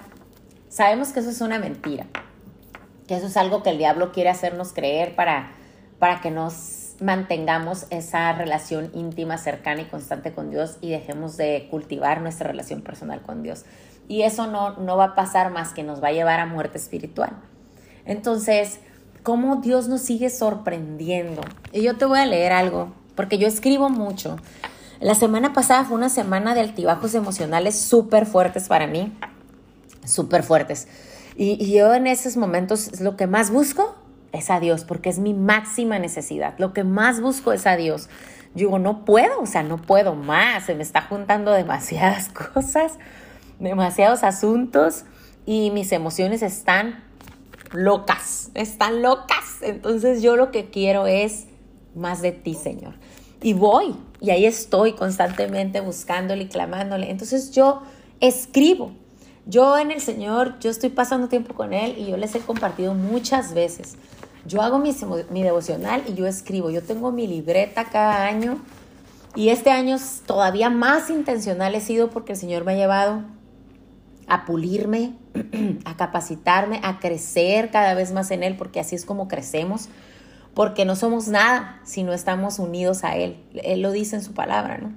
Sabemos 0.72 1.10
que 1.10 1.20
eso 1.20 1.28
es 1.28 1.42
una 1.42 1.58
mentira, 1.58 2.06
que 3.06 3.14
eso 3.14 3.26
es 3.26 3.36
algo 3.36 3.62
que 3.62 3.68
el 3.68 3.76
diablo 3.76 4.10
quiere 4.10 4.30
hacernos 4.30 4.72
creer 4.72 5.14
para, 5.14 5.52
para 5.98 6.22
que 6.22 6.30
nos 6.30 6.94
mantengamos 6.98 7.84
esa 7.90 8.32
relación 8.32 8.90
íntima, 8.94 9.36
cercana 9.36 9.82
y 9.82 9.84
constante 9.84 10.32
con 10.32 10.50
Dios 10.50 10.78
y 10.80 10.88
dejemos 10.88 11.36
de 11.36 11.68
cultivar 11.70 12.22
nuestra 12.22 12.48
relación 12.48 12.80
personal 12.80 13.20
con 13.20 13.42
Dios. 13.42 13.66
Y 14.08 14.22
eso 14.22 14.46
no, 14.46 14.78
no 14.78 14.96
va 14.96 15.04
a 15.04 15.14
pasar 15.14 15.52
más 15.52 15.74
que 15.74 15.82
nos 15.82 16.02
va 16.02 16.08
a 16.08 16.12
llevar 16.12 16.40
a 16.40 16.46
muerte 16.46 16.78
espiritual. 16.78 17.32
Entonces, 18.06 18.80
¿cómo 19.22 19.56
Dios 19.56 19.88
nos 19.88 20.00
sigue 20.00 20.30
sorprendiendo? 20.30 21.42
Y 21.74 21.82
yo 21.82 21.98
te 21.98 22.06
voy 22.06 22.18
a 22.18 22.24
leer 22.24 22.52
algo, 22.52 22.94
porque 23.14 23.36
yo 23.36 23.46
escribo 23.46 23.90
mucho. 23.90 24.38
La 25.00 25.14
semana 25.14 25.52
pasada 25.52 25.84
fue 25.84 25.98
una 25.98 26.08
semana 26.08 26.54
de 26.54 26.60
altibajos 26.60 27.14
emocionales 27.14 27.78
súper 27.78 28.24
fuertes 28.24 28.68
para 28.68 28.86
mí 28.86 29.12
súper 30.04 30.42
fuertes. 30.42 30.88
Y, 31.36 31.72
yo 31.72 31.94
en 31.94 32.06
esos 32.06 32.36
momentos 32.36 33.00
lo 33.00 33.16
que 33.16 33.26
más 33.26 33.50
busco 33.50 33.96
es 34.32 34.50
a 34.50 34.60
Dios, 34.60 34.84
porque 34.84 35.10
es 35.10 35.18
mi 35.18 35.34
máxima 35.34 35.98
necesidad. 35.98 36.54
Lo 36.58 36.72
que 36.72 36.84
más 36.84 37.20
busco 37.20 37.52
es 37.52 37.66
a 37.66 37.76
Dios. 37.76 38.08
Yo 38.54 38.66
digo, 38.66 38.78
no 38.78 39.04
puedo, 39.04 39.40
o 39.40 39.46
sea, 39.46 39.62
no 39.62 39.78
puedo 39.78 40.14
más, 40.14 40.66
se 40.66 40.74
me 40.74 40.82
está 40.82 41.02
juntando 41.02 41.52
demasiadas 41.52 42.28
cosas, 42.54 42.98
demasiados 43.58 44.24
asuntos 44.24 45.04
y 45.46 45.70
mis 45.70 45.92
emociones 45.92 46.42
están 46.42 47.04
locas, 47.72 48.50
están 48.54 49.02
locas. 49.02 49.62
Entonces 49.62 50.22
yo 50.22 50.36
lo 50.36 50.50
que 50.50 50.70
quiero 50.70 51.06
es 51.06 51.46
más 51.94 52.20
de 52.22 52.32
ti, 52.32 52.54
Señor. 52.54 52.94
Y 53.42 53.54
voy, 53.54 53.96
y 54.20 54.30
ahí 54.30 54.46
estoy 54.46 54.92
constantemente 54.92 55.80
buscándole 55.80 56.44
y 56.44 56.48
clamándole. 56.48 57.10
Entonces 57.10 57.50
yo 57.50 57.82
escribo. 58.20 58.92
Yo 59.46 59.76
en 59.76 59.90
el 59.90 60.00
Señor, 60.00 60.58
yo 60.60 60.70
estoy 60.70 60.90
pasando 60.90 61.28
tiempo 61.28 61.54
con 61.54 61.72
Él 61.72 61.96
y 61.98 62.06
yo 62.06 62.16
les 62.16 62.34
he 62.34 62.40
compartido 62.40 62.94
muchas 62.94 63.54
veces. 63.54 63.96
Yo 64.46 64.62
hago 64.62 64.78
mi, 64.78 64.94
mi 65.30 65.42
devocional 65.42 66.02
y 66.06 66.14
yo 66.14 66.26
escribo. 66.26 66.70
Yo 66.70 66.82
tengo 66.82 67.10
mi 67.10 67.26
libreta 67.26 67.84
cada 67.86 68.26
año 68.26 68.58
y 69.34 69.48
este 69.48 69.70
año 69.70 69.96
todavía 70.26 70.70
más 70.70 71.10
intencional 71.10 71.74
he 71.74 71.80
sido 71.80 72.10
porque 72.10 72.32
el 72.32 72.38
Señor 72.38 72.64
me 72.64 72.72
ha 72.72 72.76
llevado 72.76 73.22
a 74.28 74.44
pulirme, 74.44 75.14
a 75.84 75.96
capacitarme, 75.96 76.80
a 76.82 77.00
crecer 77.00 77.70
cada 77.70 77.94
vez 77.94 78.12
más 78.12 78.30
en 78.30 78.42
Él, 78.42 78.56
porque 78.56 78.78
así 78.78 78.94
es 78.94 79.04
como 79.04 79.28
crecemos, 79.28 79.88
porque 80.54 80.84
no 80.84 80.96
somos 80.96 81.28
nada 81.28 81.80
si 81.84 82.02
no 82.02 82.12
estamos 82.12 82.58
unidos 82.58 83.04
a 83.04 83.16
Él. 83.16 83.42
Él 83.64 83.80
lo 83.80 83.90
dice 83.90 84.16
en 84.16 84.22
su 84.22 84.34
palabra, 84.34 84.78
¿no? 84.78 84.92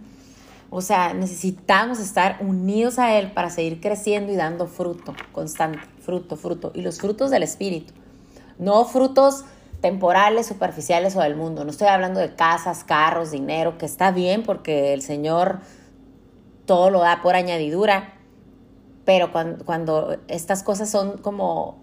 O 0.69 0.81
sea, 0.81 1.13
necesitamos 1.13 1.99
estar 1.99 2.37
unidos 2.41 2.99
a 2.99 3.17
Él 3.17 3.31
para 3.31 3.49
seguir 3.49 3.79
creciendo 3.79 4.31
y 4.31 4.35
dando 4.35 4.67
fruto 4.67 5.13
constante, 5.31 5.79
fruto, 6.01 6.35
fruto. 6.35 6.71
Y 6.73 6.81
los 6.81 6.99
frutos 6.99 7.31
del 7.31 7.43
Espíritu, 7.43 7.93
no 8.57 8.83
frutos 8.85 9.45
temporales, 9.81 10.47
superficiales 10.47 11.15
o 11.15 11.21
del 11.21 11.35
mundo. 11.35 11.63
No 11.63 11.71
estoy 11.71 11.87
hablando 11.87 12.19
de 12.19 12.35
casas, 12.35 12.83
carros, 12.83 13.31
dinero, 13.31 13.77
que 13.77 13.85
está 13.85 14.11
bien 14.11 14.43
porque 14.43 14.93
el 14.93 15.01
Señor 15.01 15.59
todo 16.65 16.89
lo 16.89 16.99
da 17.01 17.21
por 17.21 17.35
añadidura, 17.35 18.13
pero 19.05 19.31
cuando, 19.31 20.17
estas 20.27 20.63
cosas 20.63 20.89
son 20.89 21.19
como 21.19 21.77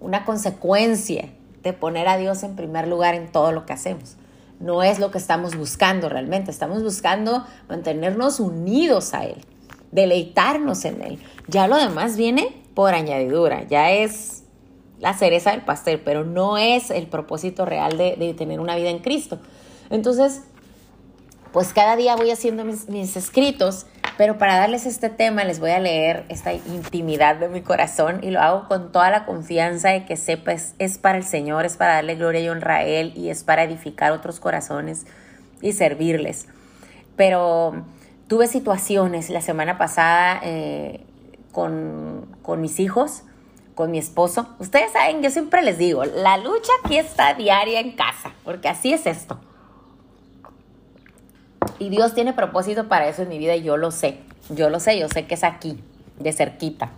una 0.00 0.24
consecuencia 0.24 1.30
de 1.62 1.72
poner 1.72 2.08
a 2.08 2.16
Dios 2.16 2.42
en 2.42 2.56
primer 2.56 2.88
lugar 2.88 3.14
en 3.14 3.30
todo 3.30 3.52
lo 3.52 3.66
que 3.66 3.74
hacemos. 3.74 4.16
No 4.64 4.82
es 4.82 4.98
lo 4.98 5.10
que 5.10 5.18
estamos 5.18 5.56
buscando 5.56 6.08
realmente, 6.08 6.50
estamos 6.50 6.82
buscando 6.82 7.44
mantenernos 7.68 8.40
unidos 8.40 9.12
a 9.12 9.26
Él, 9.26 9.44
deleitarnos 9.92 10.86
en 10.86 11.02
Él. 11.02 11.18
Ya 11.48 11.68
lo 11.68 11.76
demás 11.76 12.16
viene 12.16 12.62
por 12.72 12.94
añadidura, 12.94 13.64
ya 13.64 13.90
es 13.90 14.44
la 15.00 15.12
cereza 15.12 15.50
del 15.50 15.66
pastel, 15.66 16.00
pero 16.00 16.24
no 16.24 16.56
es 16.56 16.90
el 16.90 17.08
propósito 17.08 17.66
real 17.66 17.98
de, 17.98 18.34
tener 18.38 18.58
una 18.58 18.74
vida 18.74 18.88
en 18.88 19.00
Cristo. 19.00 19.38
Entonces, 19.90 20.44
pues 21.52 21.74
cada 21.74 21.94
día 21.94 22.16
voy 22.16 22.30
haciendo 22.30 22.64
mis, 22.64 23.16
escritos 23.16 23.84
pero 24.16 24.38
para 24.38 24.56
darles 24.56 24.86
este 24.86 25.08
tema 25.08 25.44
les 25.44 25.58
voy 25.58 25.70
a 25.70 25.80
leer 25.80 26.24
esta 26.28 26.52
intimidad 26.52 27.36
de 27.36 27.48
mi 27.48 27.62
corazón 27.62 28.20
y 28.22 28.30
lo 28.30 28.40
hago 28.40 28.68
con 28.68 28.92
toda 28.92 29.10
la 29.10 29.24
confianza 29.24 29.90
de 29.90 30.04
que 30.04 30.16
sepas 30.16 30.74
es 30.78 30.98
para 30.98 31.18
el 31.18 31.24
Señor, 31.24 31.64
es 31.64 31.76
para 31.76 31.94
darle 31.94 32.14
gloria 32.14 32.40
y 32.40 32.48
honra 32.48 32.76
a 32.76 32.84
Él 32.84 33.12
y 33.16 33.30
es 33.30 33.42
para 33.42 33.64
edificar 33.64 34.12
otros 34.12 34.38
corazones 34.38 35.06
y 35.62 35.72
servirles. 35.72 36.46
Pero 37.16 37.84
tuve 38.28 38.46
situaciones 38.46 39.30
la 39.30 39.40
semana 39.40 39.78
pasada 39.78 40.40
eh, 40.44 41.00
con, 41.50 42.26
con 42.42 42.60
mis 42.60 42.78
hijos, 42.78 43.24
con 43.74 43.90
mi 43.90 43.98
esposo. 43.98 44.48
Ustedes 44.60 44.92
saben, 44.92 45.22
yo 45.22 45.30
siempre 45.30 45.62
les 45.62 45.76
digo, 45.78 46.04
la 46.04 46.36
lucha 46.36 46.72
aquí 46.84 46.98
está 46.98 47.34
diaria 47.34 47.80
en 47.80 47.92
casa, 47.92 48.32
porque 48.44 48.68
así 48.68 48.92
es 48.92 49.06
esto. 49.06 49.40
Y 51.84 51.90
Dios 51.90 52.14
tiene 52.14 52.32
propósito 52.32 52.88
para 52.88 53.08
eso 53.08 53.20
en 53.20 53.28
mi 53.28 53.36
vida 53.36 53.54
y 53.56 53.62
yo 53.62 53.76
lo 53.76 53.90
sé. 53.90 54.20
Yo 54.48 54.70
lo 54.70 54.80
sé, 54.80 54.98
yo 54.98 55.06
sé 55.10 55.26
que 55.26 55.34
es 55.34 55.44
aquí, 55.44 55.78
de 56.18 56.32
cerquita. 56.32 56.92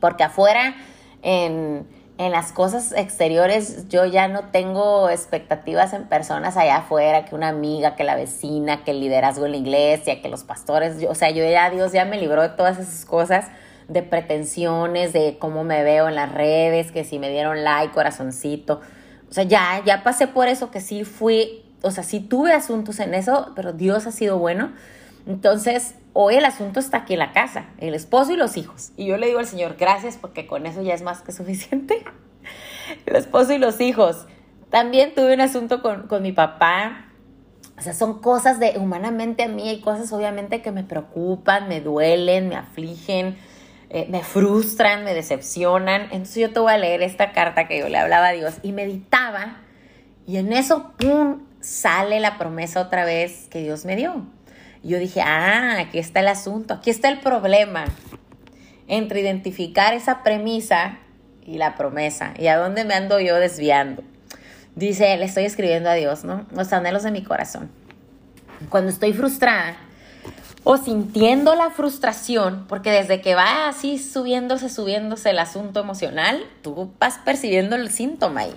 Porque 0.00 0.22
afuera, 0.22 0.74
en, 1.22 1.86
las 2.18 2.52
cosas 2.52 2.92
exteriores, 2.92 3.88
yo 3.88 4.04
ya 4.04 4.28
no 4.28 4.50
tengo 4.50 5.08
expectativas 5.08 5.94
en 5.94 6.04
personas 6.04 6.58
allá 6.58 6.76
afuera, 6.76 7.24
que 7.24 7.34
una 7.34 7.48
amiga, 7.48 7.96
que 7.96 8.04
la 8.04 8.16
vecina, 8.16 8.84
que 8.84 8.90
el 8.90 9.00
liderazgo 9.00 9.46
en 9.46 9.52
la 9.52 9.56
iglesia, 9.56 10.20
que 10.20 10.28
los 10.28 10.44
pastores. 10.44 11.02
o 11.08 11.14
sea, 11.14 11.30
yo 11.30 11.42
ya, 11.42 11.70
Dios 11.70 11.92
ya 11.92 12.04
me 12.04 12.20
libró 12.20 12.42
de 12.42 12.50
todas 12.50 12.78
esas 12.78 13.06
cosas 13.06 13.46
de 13.88 14.02
pretensiones, 14.02 15.14
de 15.14 15.38
cómo 15.38 15.64
me 15.64 15.82
veo 15.84 16.06
en 16.06 16.16
las 16.16 16.30
redes, 16.30 16.92
que 16.92 17.04
si 17.04 17.18
me 17.18 17.30
dieron 17.30 17.64
like, 17.64 17.94
corazoncito. 17.94 18.82
O 19.30 19.32
sea, 19.32 19.44
ya, 19.44 19.82
ya 19.86 20.02
pasé 20.02 20.26
por 20.26 20.48
eso, 20.48 20.70
que 20.70 20.82
sí 20.82 21.04
fui 21.04 21.64
o 21.82 21.90
sea, 21.90 22.04
sí 22.04 22.20
tuve 22.20 22.52
asuntos 22.52 23.00
en 23.00 23.14
eso, 23.14 23.52
pero 23.54 23.72
Dios 23.72 24.06
ha 24.06 24.12
sido 24.12 24.38
bueno. 24.38 24.72
Entonces, 25.26 25.94
hoy 26.12 26.36
el 26.36 26.44
asunto 26.44 26.80
está 26.80 26.98
aquí 26.98 27.14
en 27.14 27.20
la 27.20 27.32
casa, 27.32 27.66
el 27.78 27.94
esposo 27.94 28.32
y 28.32 28.36
los 28.36 28.56
hijos. 28.56 28.92
Y 28.96 29.06
yo 29.06 29.16
le 29.16 29.26
digo 29.26 29.38
al 29.38 29.46
Señor, 29.46 29.76
gracias 29.78 30.16
porque 30.16 30.46
con 30.46 30.66
eso 30.66 30.82
ya 30.82 30.94
es 30.94 31.02
más 31.02 31.22
que 31.22 31.32
suficiente. 31.32 32.04
el 33.06 33.16
esposo 33.16 33.52
y 33.52 33.58
los 33.58 33.80
hijos. 33.80 34.26
También 34.70 35.14
tuve 35.14 35.34
un 35.34 35.40
asunto 35.40 35.82
con, 35.82 36.06
con 36.06 36.22
mi 36.22 36.32
papá. 36.32 37.06
O 37.78 37.82
sea, 37.82 37.94
son 37.94 38.20
cosas 38.20 38.60
de 38.60 38.74
humanamente 38.76 39.44
a 39.44 39.48
mí, 39.48 39.68
hay 39.68 39.80
cosas 39.80 40.12
obviamente 40.12 40.60
que 40.60 40.70
me 40.70 40.84
preocupan, 40.84 41.66
me 41.66 41.80
duelen, 41.80 42.50
me 42.50 42.56
afligen, 42.56 43.38
eh, 43.88 44.06
me 44.10 44.22
frustran, 44.22 45.02
me 45.02 45.14
decepcionan. 45.14 46.02
Entonces 46.02 46.36
yo 46.36 46.52
te 46.52 46.60
voy 46.60 46.72
a 46.72 46.78
leer 46.78 47.02
esta 47.02 47.32
carta 47.32 47.66
que 47.66 47.78
yo 47.78 47.88
le 47.88 47.96
hablaba 47.96 48.28
a 48.28 48.32
Dios 48.32 48.56
y 48.62 48.72
meditaba 48.72 49.56
y 50.26 50.36
en 50.36 50.52
eso, 50.52 50.92
¡pum!, 50.96 51.40
sale 51.60 52.20
la 52.20 52.38
promesa 52.38 52.80
otra 52.80 53.04
vez 53.04 53.46
que 53.50 53.62
Dios 53.62 53.84
me 53.84 53.96
dio. 53.96 54.26
Yo 54.82 54.98
dije, 54.98 55.20
ah, 55.20 55.78
aquí 55.78 55.98
está 55.98 56.20
el 56.20 56.28
asunto, 56.28 56.74
aquí 56.74 56.90
está 56.90 57.08
el 57.08 57.20
problema 57.20 57.84
entre 58.88 59.20
identificar 59.20 59.94
esa 59.94 60.22
premisa 60.22 60.98
y 61.44 61.58
la 61.58 61.76
promesa. 61.76 62.34
¿Y 62.38 62.46
a 62.48 62.56
dónde 62.56 62.84
me 62.84 62.94
ando 62.94 63.20
yo 63.20 63.36
desviando? 63.36 64.02
Dice, 64.74 65.16
le 65.16 65.26
estoy 65.26 65.44
escribiendo 65.44 65.90
a 65.90 65.94
Dios, 65.94 66.24
¿no? 66.24 66.46
Los 66.52 66.72
anhelos 66.72 67.02
de 67.02 67.10
mi 67.10 67.22
corazón. 67.22 67.70
Cuando 68.68 68.90
estoy 68.90 69.12
frustrada 69.12 69.76
o 70.64 70.76
sintiendo 70.76 71.54
la 71.54 71.70
frustración, 71.70 72.66
porque 72.68 72.90
desde 72.90 73.20
que 73.20 73.34
va 73.34 73.68
así 73.68 73.98
subiéndose, 73.98 74.68
subiéndose 74.68 75.30
el 75.30 75.38
asunto 75.38 75.80
emocional, 75.80 76.44
tú 76.62 76.92
vas 76.98 77.18
percibiendo 77.18 77.76
el 77.76 77.90
síntoma 77.90 78.40
ahí. 78.40 78.54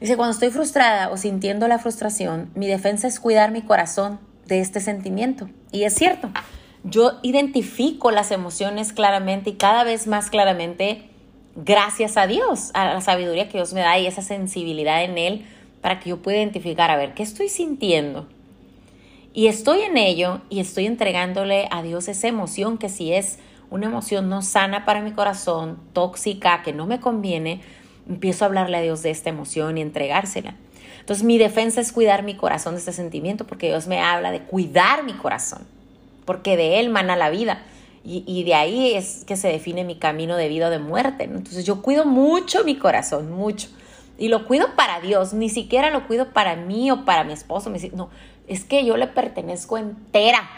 Dice, 0.00 0.16
cuando 0.16 0.32
estoy 0.32 0.50
frustrada 0.50 1.10
o 1.10 1.16
sintiendo 1.16 1.68
la 1.68 1.78
frustración, 1.78 2.50
mi 2.54 2.66
defensa 2.66 3.08
es 3.08 3.18
cuidar 3.18 3.50
mi 3.50 3.62
corazón 3.62 4.18
de 4.46 4.60
este 4.60 4.80
sentimiento. 4.80 5.48
Y 5.72 5.84
es 5.84 5.94
cierto, 5.94 6.30
yo 6.84 7.18
identifico 7.22 8.10
las 8.10 8.30
emociones 8.30 8.92
claramente 8.92 9.50
y 9.50 9.54
cada 9.54 9.84
vez 9.84 10.06
más 10.06 10.30
claramente 10.30 11.10
gracias 11.56 12.16
a 12.16 12.26
Dios, 12.26 12.70
a 12.74 12.94
la 12.94 13.00
sabiduría 13.00 13.48
que 13.48 13.58
Dios 13.58 13.72
me 13.72 13.80
da 13.80 13.98
y 13.98 14.06
esa 14.06 14.22
sensibilidad 14.22 15.02
en 15.02 15.18
Él 15.18 15.46
para 15.80 16.00
que 16.00 16.10
yo 16.10 16.22
pueda 16.22 16.38
identificar, 16.38 16.90
a 16.90 16.96
ver, 16.96 17.14
¿qué 17.14 17.22
estoy 17.22 17.48
sintiendo? 17.48 18.28
Y 19.32 19.48
estoy 19.48 19.82
en 19.82 19.96
ello 19.96 20.40
y 20.48 20.60
estoy 20.60 20.86
entregándole 20.86 21.68
a 21.70 21.82
Dios 21.82 22.08
esa 22.08 22.28
emoción 22.28 22.78
que 22.78 22.88
si 22.88 23.12
es 23.12 23.38
una 23.70 23.86
emoción 23.86 24.28
no 24.28 24.42
sana 24.42 24.84
para 24.84 25.00
mi 25.00 25.12
corazón, 25.12 25.78
tóxica, 25.92 26.62
que 26.62 26.72
no 26.72 26.86
me 26.86 27.00
conviene, 27.00 27.60
empiezo 28.08 28.44
a 28.44 28.48
hablarle 28.48 28.76
a 28.76 28.82
Dios 28.82 29.02
de 29.02 29.10
esta 29.10 29.30
emoción 29.30 29.78
y 29.78 29.82
entregársela. 29.82 30.54
Entonces 31.00 31.24
mi 31.24 31.38
defensa 31.38 31.80
es 31.80 31.92
cuidar 31.92 32.22
mi 32.22 32.34
corazón 32.34 32.74
de 32.74 32.80
este 32.80 32.92
sentimiento 32.92 33.46
porque 33.46 33.68
Dios 33.68 33.86
me 33.86 34.00
habla 34.00 34.32
de 34.32 34.40
cuidar 34.40 35.04
mi 35.04 35.12
corazón, 35.12 35.66
porque 36.24 36.56
de 36.56 36.80
Él 36.80 36.90
mana 36.90 37.16
la 37.16 37.30
vida. 37.30 37.62
Y, 38.08 38.44
de 38.44 38.54
ahí 38.54 38.94
es 38.94 39.24
que 39.24 39.36
se 39.36 39.48
define 39.48 39.82
mi 39.82 39.96
camino 39.96 40.36
de 40.36 40.48
vida 40.48 40.68
o 40.68 40.70
de 40.70 40.78
muerte. 40.78 41.24
Entonces 41.24 41.66
yo 41.66 41.82
cuido 41.82 42.04
mucho 42.04 42.62
mi 42.62 42.76
corazón, 42.76 43.32
mucho. 43.32 43.68
Y 44.16 44.28
lo 44.28 44.46
cuido 44.46 44.76
para 44.76 45.00
Dios, 45.00 45.32
ni 45.32 45.48
siquiera 45.48 45.90
lo 45.90 46.06
cuido 46.06 46.32
para 46.32 46.54
mí 46.54 46.88
o 46.92 47.04
para 47.04 47.24
mi 47.24 47.32
esposo. 47.32 47.72
No, 47.94 48.08
es 48.46 48.64
que 48.64 48.84
yo 48.84 48.96
le 48.96 49.08
pertenezco 49.08 49.76
entera, 49.76 50.48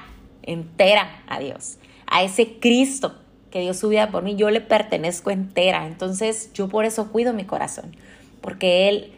entera 0.42 1.22
a 1.26 1.38
Dios, 1.38 1.78
a 2.06 2.22
ese 2.22 2.58
Cristo 2.58 3.14
que 3.50 3.60
Dios 3.60 3.78
su 3.78 3.92
por 4.10 4.22
mí, 4.22 4.36
yo 4.36 4.50
le 4.50 4.60
pertenezco 4.60 5.30
entera. 5.30 5.86
Entonces 5.86 6.50
yo 6.52 6.68
por 6.68 6.84
eso 6.84 7.10
cuido 7.10 7.32
mi 7.32 7.44
corazón, 7.44 7.96
porque 8.40 8.88
Él 8.88 9.12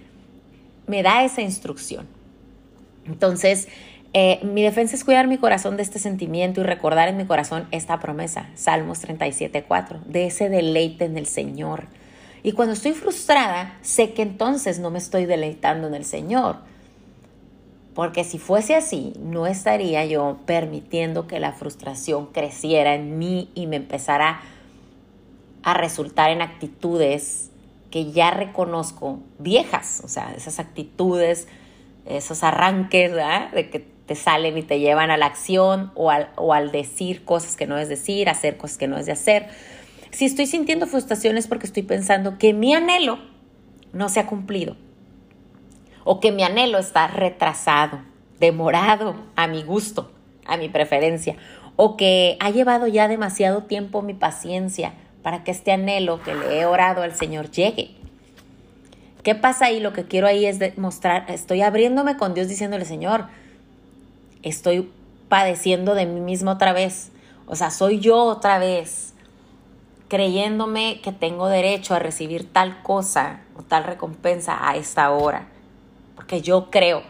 me 0.87 1.03
da 1.03 1.25
esa 1.25 1.43
instrucción. 1.43 2.07
Entonces, 3.07 3.69
eh, 4.13 4.41
mi 4.43 4.63
defensa 4.63 4.97
es 4.97 5.05
cuidar 5.05 5.29
mi 5.29 5.39
corazón 5.39 5.77
de 5.77 5.83
este 5.83 5.99
sentimiento 5.99 6.61
y 6.61 6.65
recordar 6.65 7.09
en 7.09 7.17
mi 7.17 7.27
corazón 7.27 7.69
esta 7.71 8.01
promesa, 8.01 8.51
Salmos 8.55 9.03
37.4, 9.03 10.03
de 10.05 10.27
ese 10.27 10.49
deleite 10.49 11.05
en 11.05 11.17
el 11.17 11.27
Señor. 11.27 11.85
Y 12.43 12.53
cuando 12.53 12.75
estoy 12.75 12.93
frustrada, 12.93 13.79
sé 13.83 14.13
que 14.13 14.23
entonces 14.23 14.81
no 14.81 14.91
me 14.91 14.99
estoy 14.99 15.27
deleitando 15.27 15.87
en 15.87 15.95
el 15.95 16.05
Señor, 16.05 16.57
porque 18.01 18.25
si 18.25 18.39
fuese 18.39 18.75
así, 18.75 19.13
no 19.21 19.47
estaría 19.47 20.07
yo 20.07 20.39
permitiendo 20.47 21.27
que 21.27 21.39
la 21.39 21.53
frustración 21.53 22.29
creciera 22.29 22.95
en 22.95 23.19
mí 23.19 23.51
y 23.55 23.67
me 23.67 23.77
empezara 23.77 24.41
a 25.63 25.75
resultar 25.75 26.31
en 26.31 26.41
actitudes 26.41 27.51
que 27.91 28.11
ya 28.11 28.31
reconozco 28.31 29.21
viejas, 29.39 30.01
o 30.03 30.09
sea, 30.09 30.33
esas 30.35 30.59
actitudes, 30.59 31.47
esos 32.07 32.43
arranques, 32.43 33.13
De 33.53 33.69
que 33.69 33.81
te 34.07 34.15
salen 34.15 34.57
y 34.57 34.63
te 34.63 34.81
llevan 34.81 35.11
a 35.11 35.19
la 35.19 35.27
acción 35.27 35.93
o 35.95 36.11
al, 36.11 36.31
o 36.37 36.55
al 36.55 36.73
decir 36.73 37.23
cosas 37.27 37.55
que 37.55 37.67
no 37.67 37.77
es 37.77 37.91
decir, 37.91 38.31
hacer 38.31 38.57
cosas 38.57 38.79
que 38.79 38.89
no 38.89 38.97
es 38.97 39.05
de 39.05 39.13
hacer. 39.13 39.49
Si 40.11 40.25
estoy 40.25 40.47
sintiendo 40.47 40.87
frustración 40.87 41.37
es 41.37 41.47
porque 41.47 41.67
estoy 41.67 41.83
pensando 41.83 42.39
que 42.39 42.55
mi 42.55 42.73
anhelo 42.73 43.19
no 43.93 44.09
se 44.09 44.21
ha 44.21 44.27
cumplido 44.27 44.75
o 46.11 46.19
que 46.19 46.33
mi 46.33 46.43
anhelo 46.43 46.79
está 46.79 47.07
retrasado, 47.07 48.01
demorado 48.41 49.15
a 49.37 49.47
mi 49.47 49.63
gusto, 49.63 50.11
a 50.45 50.57
mi 50.57 50.69
preferencia, 50.69 51.37
o 51.77 51.97
que 51.97 52.37
ha 52.41 52.51
llevado 52.51 52.89
ya 52.89 53.07
demasiado 53.07 53.63
tiempo 53.63 54.03
mi 54.03 54.13
paciencia 54.13 54.95
para 55.23 55.45
que 55.45 55.53
este 55.53 55.71
anhelo 55.71 56.21
que 56.21 56.35
le 56.35 56.59
he 56.59 56.67
orado 56.67 57.03
al 57.03 57.15
Señor 57.15 57.53
llegue. 57.53 57.93
¿Qué 59.23 59.37
pasa 59.37 59.67
ahí? 59.67 59.79
Lo 59.79 59.93
que 59.93 60.09
quiero 60.09 60.27
ahí 60.27 60.47
es 60.47 60.59
demostrar, 60.59 61.27
estoy 61.29 61.63
abriéndome 61.63 62.17
con 62.17 62.35
Dios 62.35 62.49
diciéndole, 62.49 62.87
Señor, 62.87 63.27
estoy 64.43 64.91
padeciendo 65.29 65.95
de 65.95 66.07
mí 66.07 66.21
mismo 66.21 66.51
otra 66.51 66.73
vez. 66.73 67.13
O 67.47 67.55
sea, 67.55 67.71
soy 67.71 68.01
yo 68.01 68.17
otra 68.25 68.59
vez 68.59 69.15
creyéndome 70.09 71.01
que 71.03 71.13
tengo 71.13 71.47
derecho 71.47 71.95
a 71.95 72.01
recibir 72.01 72.53
tal 72.53 72.83
cosa 72.83 73.43
o 73.57 73.63
tal 73.63 73.85
recompensa 73.85 74.69
a 74.69 74.75
esta 74.75 75.09
hora. 75.13 75.47
Porque 76.21 76.43
yo 76.43 76.71
creo 76.71 77.03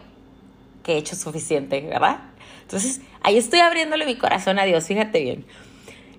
que 0.83 0.93
he 0.93 0.97
hecho 0.97 1.17
suficiente, 1.17 1.81
¿verdad? 1.81 2.21
Entonces, 2.61 3.01
ahí 3.21 3.37
estoy 3.37 3.59
abriéndole 3.59 4.05
mi 4.05 4.15
corazón 4.15 4.57
a 4.57 4.63
Dios, 4.63 4.85
fíjate 4.85 5.21
bien. 5.21 5.45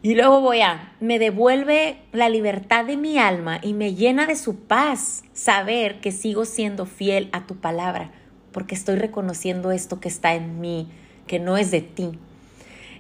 Y 0.02 0.14
luego 0.14 0.42
voy 0.42 0.61
a, 0.61 0.92
me 1.00 1.18
devuelve 1.18 1.96
la 2.12 2.28
libertad 2.28 2.84
de 2.84 2.99
mi 2.99 3.16
alma 3.16 3.61
y 3.62 3.72
me 3.72 3.94
llena 3.94 4.26
de 4.26 4.37
su 4.37 4.56
paz 4.56 5.22
saber 5.32 6.02
que 6.02 6.12
sigo 6.12 6.44
siendo 6.44 6.84
fiel 6.84 7.30
a 7.32 7.46
tu 7.46 7.56
palabra, 7.56 8.11
porque 8.52 8.75
estoy 8.75 8.96
reconociendo 8.96 9.70
esto 9.70 9.99
que 9.99 10.08
está 10.08 10.34
en 10.34 10.61
mí, 10.61 10.87
que 11.26 11.38
no 11.38 11.56
es 11.56 11.70
de 11.70 11.80
ti. 11.80 12.18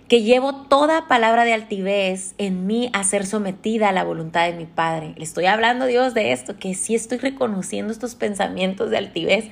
Que 0.08 0.22
llevo 0.22 0.54
toda 0.54 1.06
palabra 1.06 1.44
de 1.44 1.52
altivez 1.52 2.34
en 2.38 2.66
mí 2.66 2.88
a 2.94 3.04
ser 3.04 3.26
sometida 3.26 3.90
a 3.90 3.92
la 3.92 4.04
voluntad 4.04 4.46
de 4.46 4.54
mi 4.54 4.64
Padre. 4.64 5.12
Le 5.18 5.24
estoy 5.24 5.44
hablando, 5.44 5.84
Dios, 5.84 6.14
de 6.14 6.32
esto, 6.32 6.56
que 6.56 6.72
sí 6.72 6.94
estoy 6.94 7.18
reconociendo 7.18 7.92
estos 7.92 8.14
pensamientos 8.14 8.88
de 8.88 8.96
altivez 8.96 9.50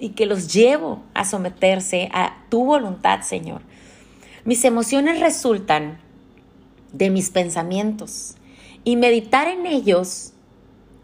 y 0.00 0.10
que 0.10 0.26
los 0.26 0.52
llevo 0.52 1.02
a 1.14 1.24
someterse 1.24 2.08
a 2.12 2.36
tu 2.48 2.64
voluntad, 2.64 3.20
Señor. 3.20 3.60
Mis 4.44 4.64
emociones 4.64 5.20
resultan 5.20 5.98
de 6.92 7.10
mis 7.10 7.30
pensamientos 7.30 8.34
y 8.82 8.96
meditar 8.96 9.46
en 9.46 9.66
ellos 9.66 10.32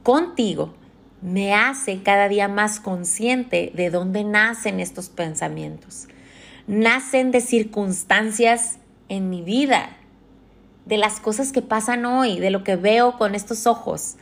contigo 0.03 0.75
me 1.23 1.55
hace 1.55 2.03
cada 2.03 2.29
día 2.29 2.49
más 2.49 2.81
consciente 2.81 3.73
de 3.75 3.91
dónde 3.91 4.25
nacen 4.25 4.81
estos 4.81 5.09
pensamientos. 5.09 6.09
Nacen 6.67 7.31
de 7.31 7.41
circunstancias 7.41 8.79
en 9.09 9.31
mi 9.31 9.43
vida, 9.43 9.91
de 10.85 10.99
las 10.99 11.21
cosas 11.21 11.53
que 11.53 11.62
pasan 11.62 12.05
hoy, 12.07 12.38
de 12.38 12.50
lo 12.50 12.65
que 12.65 12.76
veo 12.76 13.19
con 13.19 13.35
estos 13.35 13.67
ojos. 13.67 14.17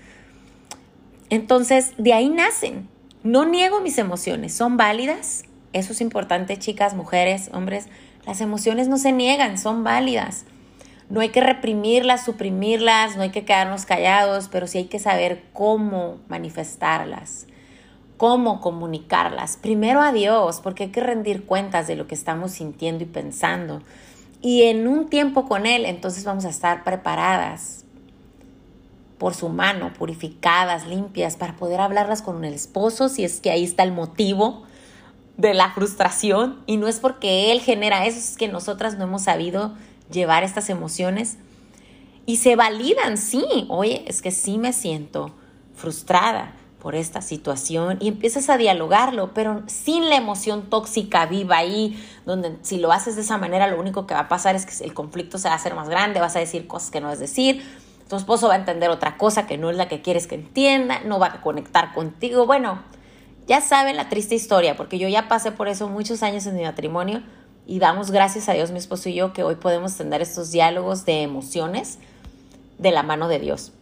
Entonces, 1.30 1.92
de 1.98 2.12
ahí 2.12 2.28
nacen. 2.28 2.88
No 3.24 3.46
niego 3.46 3.80
mis 3.80 3.96
emociones, 3.96 4.52
son 4.52 4.76
válidas. 4.76 5.44
Eso 5.72 5.92
es 5.92 6.02
importante, 6.02 6.58
chicas, 6.58 6.92
mujeres, 6.92 7.48
hombres. 7.54 7.86
Las 8.26 8.42
emociones 8.42 8.86
no 8.86 8.98
se 8.98 9.12
niegan, 9.12 9.56
son 9.56 9.82
válidas. 9.82 10.44
No 11.08 11.20
hay 11.20 11.30
que 11.30 11.40
reprimirlas, 11.40 12.26
suprimirlas, 12.26 13.16
no 13.16 13.22
hay 13.22 13.30
que 13.30 13.46
quedarnos 13.46 13.86
callados, 13.86 14.50
pero 14.52 14.66
sí 14.66 14.76
hay 14.76 14.84
que 14.88 14.98
saber 14.98 15.42
cómo 15.54 16.18
manifestarlas, 16.28 17.46
cómo 18.18 18.60
comunicarlas. 18.60 19.56
Primero 19.56 20.02
a 20.02 20.12
Dios, 20.12 20.60
porque 20.62 20.84
hay 20.84 20.90
que 20.90 21.00
rendir 21.00 21.46
cuentas 21.46 21.86
de 21.86 21.96
lo 21.96 22.06
que 22.06 22.14
estamos 22.14 22.50
sintiendo 22.52 23.04
y 23.04 23.06
pensando. 23.06 23.80
Y 24.42 24.64
en 24.64 24.86
un 24.86 25.08
tiempo 25.08 25.48
con 25.48 25.64
Él, 25.64 25.86
entonces 25.86 26.26
vamos 26.26 26.44
a 26.44 26.50
estar 26.50 26.84
preparadas 26.84 27.83
por 29.18 29.34
su 29.34 29.48
mano, 29.48 29.92
purificadas, 29.92 30.86
limpias, 30.86 31.36
para 31.36 31.56
poder 31.56 31.80
hablarlas 31.80 32.22
con 32.22 32.44
el 32.44 32.54
esposo, 32.54 33.08
si 33.08 33.24
es 33.24 33.40
que 33.40 33.50
ahí 33.50 33.64
está 33.64 33.82
el 33.82 33.92
motivo 33.92 34.64
de 35.36 35.54
la 35.54 35.72
frustración. 35.72 36.62
Y 36.66 36.76
no 36.76 36.88
es 36.88 37.00
porque 37.00 37.52
Él 37.52 37.60
genera 37.60 38.06
eso, 38.06 38.18
es 38.18 38.36
que 38.36 38.48
nosotras 38.48 38.98
no 38.98 39.04
hemos 39.04 39.22
sabido 39.22 39.74
llevar 40.10 40.44
estas 40.44 40.68
emociones. 40.68 41.38
Y 42.26 42.36
se 42.38 42.56
validan, 42.56 43.18
sí, 43.18 43.44
oye, 43.68 44.04
es 44.06 44.22
que 44.22 44.30
sí 44.30 44.58
me 44.58 44.72
siento 44.72 45.34
frustrada 45.74 46.54
por 46.84 46.94
esta 46.94 47.22
situación. 47.22 47.98
Y 48.00 48.08
empiezas 48.08 48.50
a 48.50 48.58
dialogarlo, 48.58 49.32
pero 49.32 49.62
sin 49.66 50.08
la 50.08 50.16
emoción 50.16 50.68
tóxica 50.68 51.26
viva 51.26 51.56
ahí, 51.56 51.98
donde 52.26 52.58
si 52.62 52.78
lo 52.78 52.92
haces 52.92 53.16
de 53.16 53.22
esa 53.22 53.38
manera 53.38 53.68
lo 53.68 53.80
único 53.80 54.06
que 54.06 54.14
va 54.14 54.20
a 54.20 54.28
pasar 54.28 54.54
es 54.54 54.66
que 54.66 54.84
el 54.84 54.92
conflicto 54.92 55.38
se 55.38 55.48
va 55.48 55.54
a 55.54 55.56
hacer 55.56 55.74
más 55.74 55.88
grande, 55.88 56.20
vas 56.20 56.36
a 56.36 56.40
decir 56.40 56.66
cosas 56.66 56.90
que 56.90 57.00
no 57.00 57.10
es 57.10 57.18
decir, 57.18 57.62
tu 58.08 58.16
esposo 58.16 58.48
va 58.48 58.54
a 58.54 58.58
entender 58.58 58.90
otra 58.90 59.16
cosa 59.16 59.46
que 59.46 59.58
no 59.58 59.70
es 59.70 59.76
la 59.76 59.88
que 59.88 60.02
quieres 60.02 60.26
que 60.26 60.34
entienda, 60.34 61.00
no 61.00 61.18
va 61.18 61.26
a 61.26 61.40
conectar 61.40 61.92
contigo, 61.94 62.46
bueno, 62.46 62.82
ya 63.46 63.60
saben 63.60 63.96
la 63.96 64.08
triste 64.08 64.34
historia, 64.34 64.76
porque 64.76 64.98
yo 64.98 65.08
ya 65.08 65.28
pasé 65.28 65.52
por 65.52 65.68
eso 65.68 65.88
muchos 65.88 66.22
años 66.22 66.46
en 66.46 66.56
mi 66.56 66.62
matrimonio, 66.62 67.22
y 67.66 67.78
damos 67.78 68.10
gracias 68.10 68.48
a 68.48 68.52
Dios, 68.52 68.70
mi 68.70 68.78
esposo 68.78 69.08
y 69.08 69.14
yo, 69.14 69.32
que 69.32 69.42
hoy 69.42 69.54
podemos 69.54 69.96
tener 69.96 70.20
estos 70.20 70.50
diálogos 70.50 71.06
de 71.06 71.22
emociones 71.22 71.98
de 72.78 72.90
la 72.90 73.02
mano 73.02 73.28
de 73.28 73.38
Dios. 73.38 73.72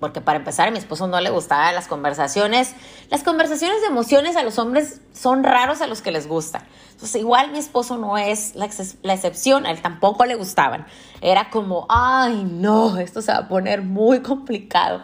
Porque 0.00 0.20
para 0.20 0.38
empezar, 0.38 0.68
a 0.68 0.70
mi 0.70 0.78
esposo 0.78 1.06
no 1.06 1.20
le 1.20 1.30
gustaban 1.30 1.74
las 1.74 1.88
conversaciones. 1.88 2.74
Las 3.10 3.22
conversaciones 3.22 3.80
de 3.80 3.88
emociones 3.88 4.36
a 4.36 4.42
los 4.42 4.58
hombres 4.58 5.00
son 5.12 5.42
raros 5.42 5.80
a 5.80 5.86
los 5.86 6.02
que 6.02 6.12
les 6.12 6.28
gusta. 6.28 6.64
Entonces, 6.92 7.20
igual 7.20 7.50
mi 7.50 7.58
esposo 7.58 7.96
no 7.96 8.16
es 8.16 8.54
la, 8.54 8.68
la 9.02 9.14
excepción, 9.14 9.66
a 9.66 9.70
él 9.70 9.82
tampoco 9.82 10.24
le 10.24 10.36
gustaban. 10.36 10.86
Era 11.20 11.50
como, 11.50 11.86
ay, 11.88 12.44
no, 12.44 12.98
esto 12.98 13.22
se 13.22 13.32
va 13.32 13.38
a 13.38 13.48
poner 13.48 13.82
muy 13.82 14.20
complicado. 14.20 15.02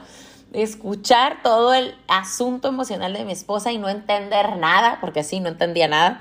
Escuchar 0.52 1.42
todo 1.42 1.74
el 1.74 1.96
asunto 2.07 2.68
emocional 2.68 3.12
de 3.12 3.24
mi 3.24 3.33
esposa 3.33 3.72
y 3.72 3.78
no 3.78 3.88
entender 3.88 4.57
nada, 4.57 4.98
porque 5.00 5.20
así 5.20 5.40
no 5.40 5.48
entendía 5.48 5.88
nada 5.88 6.20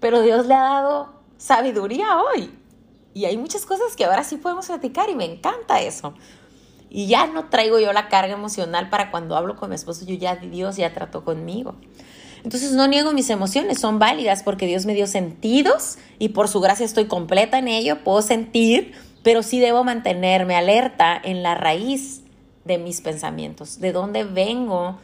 pero 0.00 0.22
Dios 0.22 0.46
le 0.46 0.54
ha 0.54 0.62
dado 0.62 1.08
sabiduría 1.38 2.18
hoy. 2.18 2.50
Y 3.14 3.24
hay 3.24 3.36
muchas 3.38 3.64
cosas 3.64 3.96
que 3.96 4.04
ahora 4.04 4.24
sí 4.24 4.36
podemos 4.36 4.66
platicar 4.66 5.08
y 5.08 5.14
me 5.14 5.24
encanta 5.24 5.80
eso. 5.80 6.14
Y 6.88 7.06
ya 7.06 7.26
no 7.26 7.48
traigo 7.48 7.78
yo 7.78 7.92
la 7.92 8.08
carga 8.08 8.34
emocional 8.34 8.90
para 8.90 9.10
cuando 9.10 9.36
hablo 9.36 9.56
con 9.56 9.70
mi 9.70 9.74
esposo, 9.74 10.04
yo 10.04 10.14
ya 10.14 10.36
Dios 10.36 10.76
ya 10.76 10.92
trató 10.92 11.24
conmigo. 11.24 11.74
Entonces 12.44 12.72
no 12.72 12.86
niego 12.86 13.12
mis 13.12 13.28
emociones, 13.30 13.80
son 13.80 13.98
válidas 13.98 14.42
porque 14.42 14.66
Dios 14.66 14.86
me 14.86 14.94
dio 14.94 15.06
sentidos 15.06 15.98
y 16.18 16.28
por 16.28 16.48
su 16.48 16.60
gracia 16.60 16.86
estoy 16.86 17.06
completa 17.06 17.58
en 17.58 17.66
ello, 17.66 18.04
puedo 18.04 18.22
sentir, 18.22 18.92
pero 19.24 19.42
sí 19.42 19.58
debo 19.58 19.82
mantenerme 19.82 20.54
alerta 20.54 21.20
en 21.22 21.42
la 21.42 21.56
raíz 21.56 22.22
de 22.64 22.78
mis 22.78 23.00
pensamientos, 23.00 23.80
de 23.80 23.92
dónde 23.92 24.24
vengo 24.24 24.98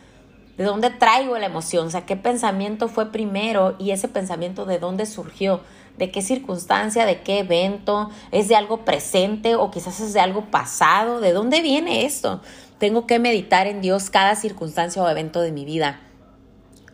¿De 0.57 0.65
dónde 0.65 0.91
traigo 0.91 1.39
la 1.39 1.47
emoción? 1.47 1.87
O 1.87 1.91
sea, 1.91 2.05
¿qué 2.05 2.15
pensamiento 2.15 2.89
fue 2.89 3.11
primero 3.11 3.75
y 3.79 3.91
ese 3.93 4.09
pensamiento 4.09 4.67
de 4.67 4.79
dónde 4.79 5.07
surgió? 5.07 5.61
¿De 5.97 6.11
qué 6.11 6.23
circunstancia? 6.23 7.07
¿De 7.07 7.23
qué 7.23 7.41
evento? 7.41 8.11
¿Es 8.31 8.49
de 8.49 8.57
algo 8.57 8.85
presente 8.85 9.57
o 9.57 9.71
quizás 9.71 10.01
es 10.01 10.13
de 10.13 10.21
algo 10.21 10.51
pasado? 10.51 11.21
¿De 11.21 11.33
dónde 11.33 11.61
viene 11.61 12.05
esto? 12.05 12.41
Tengo 12.79 13.07
que 13.07 13.19
meditar 13.19 13.67
en 13.67 13.81
Dios 13.81 14.11
cada 14.11 14.35
circunstancia 14.35 15.03
o 15.03 15.09
evento 15.09 15.41
de 15.41 15.53
mi 15.53 15.65
vida. 15.65 16.01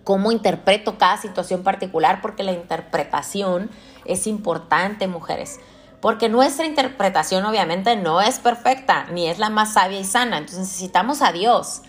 ¿Cómo 0.04 0.32
interpreto 0.32 0.98
cada 0.98 1.16
situación 1.16 1.62
particular? 1.62 2.20
Porque 2.20 2.42
la 2.42 2.52
interpretación 2.52 3.70
es 4.04 4.26
importante, 4.26 5.06
mujeres 5.06 5.60
porque 6.00 6.28
nuestra 6.28 6.66
interpretación 6.66 7.44
obviamente 7.44 7.96
no 7.96 8.20
es 8.20 8.38
perfecta, 8.38 9.06
ni 9.10 9.28
es 9.28 9.38
la 9.38 9.50
más 9.50 9.74
sabia 9.74 9.98
y 9.98 10.04
sana. 10.04 10.38
Entonces 10.38 10.60
necesitamos 10.60 11.22
a 11.22 11.32
Dios 11.32 11.82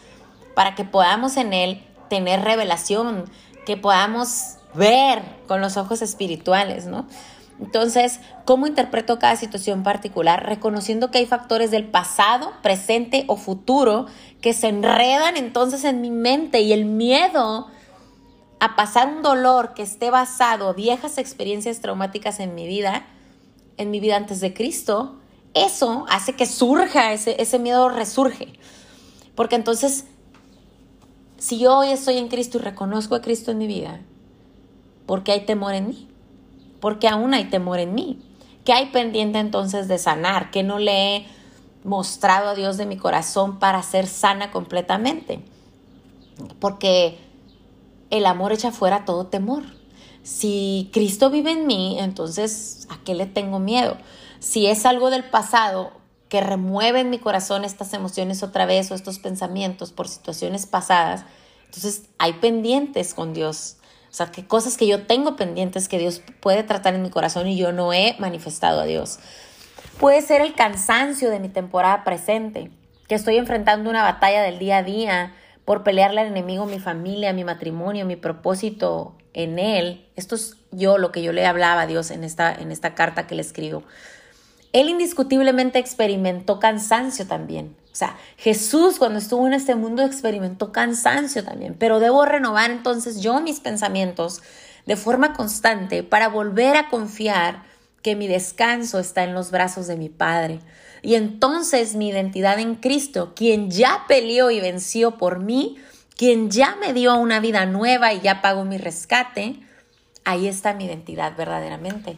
para 0.56 0.76
que 0.76 0.84
podamos 0.84 1.38
en 1.38 1.54
Él 1.54 1.86
tener 2.10 2.42
revelación, 2.42 3.30
que 3.66 3.78
podamos 3.78 4.56
ver 4.80 5.22
con 5.48 5.62
los 5.62 5.78
ojos 5.78 6.02
espirituales, 6.02 6.88
¿no? 6.88 7.06
Entonces, 7.62 8.20
¿cómo 8.46 8.66
interpreto 8.66 9.20
cada 9.20 9.36
situación 9.36 9.84
particular? 9.84 10.46
Reconociendo 10.46 11.12
que 11.12 11.20
hay 11.20 11.26
factores 11.26 11.70
del 11.70 11.84
pasado, 11.84 12.52
presente 12.64 13.26
o 13.28 13.36
futuro 13.36 14.08
que 14.42 14.54
se 14.54 14.70
enredan 14.70 15.36
entonces 15.36 15.84
en 15.84 16.02
mi 16.02 16.10
mente 16.10 16.62
y 16.62 16.72
el 16.72 16.86
miedo 16.86 17.68
a 18.62 18.76
pasar 18.76 19.10
un 19.10 19.22
dolor 19.22 19.74
que 19.74 19.84
esté 19.84 20.10
basado 20.10 20.70
en 20.72 20.76
viejas 20.78 21.18
experiencias 21.18 21.82
traumáticas 21.82 22.40
en 22.40 22.56
mi 22.56 22.66
vida, 22.66 23.06
en 23.78 23.92
mi 23.92 24.00
vida 24.00 24.16
antes 24.16 24.40
de 24.40 24.54
Cristo, 24.54 25.18
eso 25.54 26.06
hace 26.10 26.34
que 26.34 26.46
surja, 26.46 27.12
ese, 27.12 27.42
ese 27.42 27.60
miedo 27.60 27.90
resurge. 27.90 28.54
Porque 29.36 29.56
entonces 29.56 30.06
si 31.40 31.58
yo 31.58 31.78
hoy 31.78 31.90
estoy 31.90 32.18
en 32.18 32.28
Cristo 32.28 32.58
y 32.58 32.62
reconozco 32.62 33.16
a 33.16 33.22
Cristo 33.22 33.52
en 33.52 33.58
mi 33.58 33.68
vida, 33.68 34.02
¿por 35.10 35.24
qué 35.24 35.32
hay 35.32 35.42
temor 35.42 35.74
en 35.74 35.88
mí? 35.88 36.08
Porque 36.80 37.08
aún 37.08 37.34
hay 37.34 37.46
temor 37.46 37.80
en 37.80 37.96
mí. 37.96 38.22
¿Qué 38.64 38.74
hay 38.74 38.92
pendiente 38.92 39.40
entonces 39.40 39.88
de 39.88 39.98
sanar? 39.98 40.52
¿Qué 40.52 40.62
no 40.62 40.78
le 40.78 41.16
he 41.16 41.26
mostrado 41.84 42.50
a 42.50 42.54
Dios 42.54 42.78
de 42.78 42.86
mi 42.86 42.96
corazón 42.96 43.58
para 43.58 43.82
ser 43.82 44.06
sana 44.06 44.52
completamente? 44.52 45.40
Porque 46.60 47.18
el 48.12 48.28
amor 48.28 48.54
echa 48.54 48.72
fuera 48.72 49.04
todo 49.04 49.26
temor. 49.26 49.64
Si 50.22 50.92
Cristo 50.94 51.32
vive 51.32 51.54
en 51.54 51.66
mí, 51.66 51.98
entonces 51.98 52.86
¿a 52.92 53.00
qué 53.04 53.16
le 53.16 53.26
tengo 53.26 53.58
miedo? 53.58 53.98
Si 54.38 54.68
es 54.68 54.86
algo 54.86 55.10
del 55.10 55.24
pasado, 55.24 55.92
que 56.30 56.40
remueve 56.40 57.00
en 57.00 57.10
mi 57.10 57.18
corazón 57.18 57.66
estas 57.66 57.94
emociones 57.94 58.44
otra 58.44 58.68
vez 58.68 58.92
o 58.92 58.94
estos 58.94 59.18
pensamientos 59.18 59.92
por 59.92 60.08
situaciones 60.08 60.68
pasadas. 60.68 61.26
Entonces 61.66 62.04
hay 62.20 62.34
pendientes 62.34 63.16
con 63.16 63.34
Dios. 63.34 63.78
O 64.10 64.14
sea, 64.14 64.32
que 64.32 64.46
cosas 64.46 64.78
que 64.78 64.88
yo 64.88 65.06
tengo 65.06 65.36
pendientes 65.36 65.88
que 65.88 66.00
Dios 66.00 66.22
puede 66.40 66.64
tratar 66.64 66.96
en 66.96 67.04
mi 67.04 67.10
corazón 67.10 67.48
y 67.48 67.58
yo 67.58 67.72
no 67.72 67.94
he 67.94 68.16
manifestado 68.20 68.82
a 68.82 68.86
Dios. 68.86 69.20
Puede 70.00 70.22
ser 70.22 70.42
el 70.42 70.54
cansancio 70.54 71.30
de 71.30 71.40
mi 71.40 71.50
temporada 71.50 72.04
presente, 72.04 72.72
que 73.08 73.16
estoy 73.16 73.38
enfrentando 73.38 73.90
una 73.90 74.04
batalla 74.04 74.42
del 74.42 74.58
día 74.58 74.78
a 74.78 74.84
día 74.84 75.34
por 75.66 75.84
pelearle 75.84 76.22
al 76.22 76.28
enemigo 76.28 76.66
mi 76.66 76.80
familia, 76.80 77.34
mi 77.34 77.44
matrimonio, 77.44 78.06
mi 78.06 78.16
propósito 78.16 79.16
en 79.34 79.60
él. 79.60 80.08
Esto 80.16 80.36
es 80.36 80.58
yo 80.72 80.98
lo 80.98 81.12
que 81.12 81.22
yo 81.22 81.32
le 81.32 81.46
hablaba 81.46 81.82
a 81.82 81.88
Dios 81.88 82.12
en 82.12 82.24
esta, 82.24 82.54
en 82.54 82.72
esta 82.72 82.96
carta 82.96 83.28
que 83.28 83.36
le 83.36 83.42
escribo. 83.42 83.84
Él 84.74 84.90
indiscutiblemente 84.90 85.80
experimentó 85.80 86.60
cansancio 86.60 87.28
también. 87.28 87.76
O 87.92 87.96
sea, 87.96 88.18
Jesús 88.38 88.98
cuando 89.00 89.20
estuvo 89.20 89.48
en 89.48 89.54
este 89.54 89.76
mundo 89.76 90.04
experimentó 90.04 90.72
cansancio 90.72 91.44
también, 91.44 91.76
pero 91.78 92.00
debo 92.00 92.26
renovar 92.26 92.72
entonces 92.72 93.22
yo 93.22 93.42
mis 93.42 93.60
pensamientos 93.60 94.42
de 94.86 94.96
forma 94.96 95.34
constante 95.34 96.04
para 96.04 96.30
volver 96.30 96.78
a 96.78 96.90
confiar 96.90 97.64
que 98.02 98.16
mi 98.16 98.28
descanso 98.28 99.00
está 99.00 99.24
en 99.24 99.34
los 99.34 99.52
brazos 99.52 99.88
de 99.88 99.98
mi 99.98 100.10
Padre. 100.10 100.60
Y 101.02 101.16
entonces 101.16 101.96
mi 101.96 102.10
identidad 102.10 102.60
en 102.60 102.76
Cristo, 102.76 103.34
quien 103.36 103.72
ya 103.72 104.06
peleó 104.08 104.52
y 104.52 104.60
venció 104.60 105.18
por 105.18 105.40
mí, 105.40 105.78
quien 106.16 106.50
ya 106.52 106.76
me 106.76 106.94
dio 106.94 107.16
una 107.16 107.40
vida 107.40 107.66
nueva 107.66 108.14
y 108.14 108.22
ya 108.22 108.42
pagó 108.42 108.66
mi 108.66 108.78
rescate, 108.78 109.60
ahí 110.26 110.48
está 110.48 110.74
mi 110.74 110.86
identidad 110.86 111.36
verdaderamente. 111.38 112.18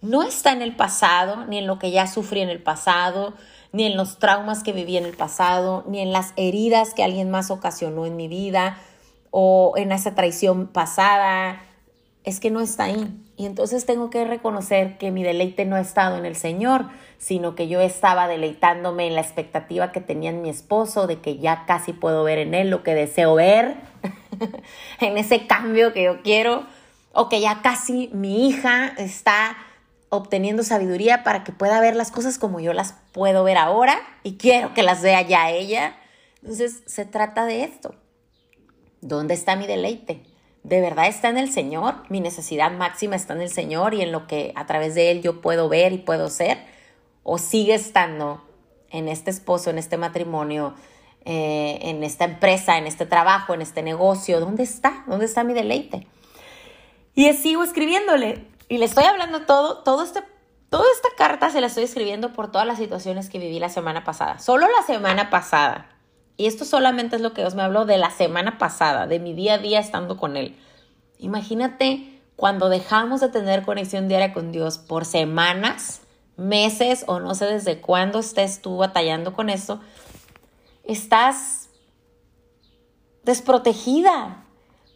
No 0.00 0.22
está 0.22 0.52
en 0.52 0.62
el 0.62 0.76
pasado, 0.76 1.46
ni 1.46 1.58
en 1.58 1.66
lo 1.66 1.78
que 1.78 1.90
ya 1.90 2.06
sufrí 2.06 2.40
en 2.40 2.48
el 2.48 2.62
pasado, 2.62 3.34
ni 3.74 3.86
en 3.86 3.96
los 3.96 4.20
traumas 4.20 4.62
que 4.62 4.72
viví 4.72 4.96
en 4.96 5.04
el 5.04 5.16
pasado, 5.16 5.82
ni 5.88 5.98
en 6.00 6.12
las 6.12 6.32
heridas 6.36 6.94
que 6.94 7.02
alguien 7.02 7.28
más 7.28 7.50
ocasionó 7.50 8.06
en 8.06 8.14
mi 8.14 8.28
vida, 8.28 8.78
o 9.32 9.74
en 9.76 9.90
esa 9.90 10.14
traición 10.14 10.68
pasada. 10.68 11.60
Es 12.22 12.38
que 12.38 12.52
no 12.52 12.60
está 12.60 12.84
ahí. 12.84 13.12
Y 13.36 13.46
entonces 13.46 13.84
tengo 13.84 14.10
que 14.10 14.24
reconocer 14.24 14.96
que 14.96 15.10
mi 15.10 15.24
deleite 15.24 15.64
no 15.64 15.74
ha 15.74 15.80
estado 15.80 16.16
en 16.16 16.24
el 16.24 16.36
Señor, 16.36 16.86
sino 17.18 17.56
que 17.56 17.66
yo 17.66 17.80
estaba 17.80 18.28
deleitándome 18.28 19.08
en 19.08 19.16
la 19.16 19.22
expectativa 19.22 19.90
que 19.90 20.00
tenía 20.00 20.30
en 20.30 20.40
mi 20.40 20.50
esposo, 20.50 21.08
de 21.08 21.18
que 21.18 21.38
ya 21.38 21.64
casi 21.66 21.92
puedo 21.92 22.22
ver 22.22 22.38
en 22.38 22.54
él 22.54 22.70
lo 22.70 22.84
que 22.84 22.94
deseo 22.94 23.34
ver, 23.34 23.74
en 25.00 25.18
ese 25.18 25.48
cambio 25.48 25.92
que 25.92 26.04
yo 26.04 26.22
quiero, 26.22 26.64
o 27.12 27.28
que 27.28 27.40
ya 27.40 27.60
casi 27.60 28.08
mi 28.12 28.46
hija 28.46 28.94
está 28.98 29.56
obteniendo 30.14 30.62
sabiduría 30.62 31.24
para 31.24 31.44
que 31.44 31.52
pueda 31.52 31.80
ver 31.80 31.96
las 31.96 32.10
cosas 32.10 32.38
como 32.38 32.60
yo 32.60 32.72
las 32.72 32.94
puedo 33.12 33.44
ver 33.44 33.56
ahora 33.56 33.98
y 34.22 34.36
quiero 34.36 34.74
que 34.74 34.82
las 34.82 35.02
vea 35.02 35.22
ya 35.22 35.50
ella. 35.50 35.96
Entonces 36.42 36.82
se 36.86 37.04
trata 37.04 37.46
de 37.46 37.64
esto. 37.64 37.94
¿Dónde 39.00 39.34
está 39.34 39.56
mi 39.56 39.66
deleite? 39.66 40.22
de 40.64 40.80
verdad 40.80 41.06
está 41.06 41.28
en 41.28 41.36
el 41.36 41.52
Señor, 41.52 41.94
mi 42.08 42.20
necesidad 42.20 42.72
máxima 42.72 43.16
está 43.16 43.34
en 43.34 43.42
el 43.42 43.50
Señor 43.50 43.92
y 43.94 44.00
en 44.00 44.10
lo 44.10 44.26
que 44.26 44.52
a 44.56 44.66
través 44.66 44.94
de 44.94 45.10
Él 45.10 45.22
yo 45.22 45.42
puedo 45.42 45.68
ver 45.68 45.92
y 45.92 45.98
puedo 45.98 46.30
ser, 46.30 46.58
o 47.22 47.36
sigue 47.36 47.74
estando 47.74 48.42
en 48.90 49.08
este 49.08 49.30
esposo, 49.30 49.68
en 49.68 49.76
este 49.76 49.98
matrimonio, 49.98 50.74
eh, 51.26 51.78
en 51.82 52.02
esta 52.02 52.24
empresa, 52.24 52.78
en 52.78 52.86
este 52.86 53.04
trabajo, 53.04 53.52
en 53.52 53.60
este 53.60 53.82
negocio, 53.82 54.40
¿dónde 54.40 54.62
está? 54.62 55.04
¿Dónde 55.06 55.26
está 55.26 55.44
mi 55.44 55.52
deleite? 55.52 56.06
Y 57.14 57.30
sigo 57.34 57.62
escribiéndole 57.62 58.46
y 58.68 58.78
le 58.78 58.84
estoy 58.84 59.04
hablando 59.04 59.42
todo, 59.42 59.78
todo 59.78 60.02
este, 60.02 60.22
toda 60.70 60.86
esta 60.94 61.08
carta 61.16 61.50
se 61.50 61.60
la 61.60 61.66
estoy 61.66 61.84
escribiendo 61.84 62.32
por 62.32 62.50
todas 62.50 62.66
las 62.66 62.78
situaciones 62.78 63.28
que 63.28 63.38
viví 63.38 63.58
la 63.58 63.68
semana 63.68 64.04
pasada, 64.04 64.38
solo 64.38 64.66
la 64.66 64.82
semana 64.86 65.30
pasada. 65.30 65.90
Y 66.36 66.46
esto 66.46 66.64
solamente 66.64 67.16
es 67.16 67.22
lo 67.22 67.32
que 67.32 67.42
Dios 67.42 67.54
me 67.54 67.62
habló 67.62 67.84
de 67.84 67.96
la 67.96 68.10
semana 68.10 68.58
pasada, 68.58 69.06
de 69.06 69.20
mi 69.20 69.34
día 69.34 69.54
a 69.54 69.58
día 69.58 69.78
estando 69.78 70.16
con 70.16 70.36
Él. 70.36 70.58
Imagínate 71.18 72.20
cuando 72.36 72.68
dejamos 72.68 73.20
de 73.20 73.28
tener 73.28 73.62
conexión 73.62 74.08
diaria 74.08 74.32
con 74.32 74.50
Dios 74.50 74.78
por 74.78 75.04
semanas, 75.04 76.00
meses 76.36 77.04
o 77.06 77.20
no 77.20 77.34
sé 77.34 77.46
desde 77.46 77.80
cuándo 77.80 78.18
estés 78.18 78.60
tú 78.60 78.78
batallando 78.78 79.32
con 79.32 79.48
eso, 79.48 79.80
estás 80.82 81.68
desprotegida. 83.22 84.43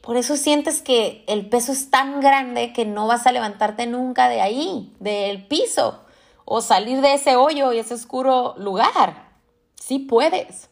Por 0.02 0.16
eso 0.16 0.37
sientes 0.37 0.80
que 0.80 1.24
el 1.26 1.48
peso 1.48 1.72
es 1.72 1.90
tan 1.90 2.20
grande 2.20 2.72
que 2.72 2.84
no 2.84 3.06
vas 3.06 3.26
a 3.26 3.32
levantarte 3.32 3.87
nunca 3.87 4.28
de 4.28 4.40
ahí, 4.40 4.94
del 5.00 5.46
piso, 5.46 6.04
o 6.44 6.61
salir 6.61 7.00
de 7.00 7.14
ese 7.14 7.37
hoyo 7.37 7.72
y 7.72 7.78
ese 7.78 7.94
oscuro 7.94 8.54
lugar. 8.56 9.28
Sí 9.74 9.98
puedes 9.98 10.68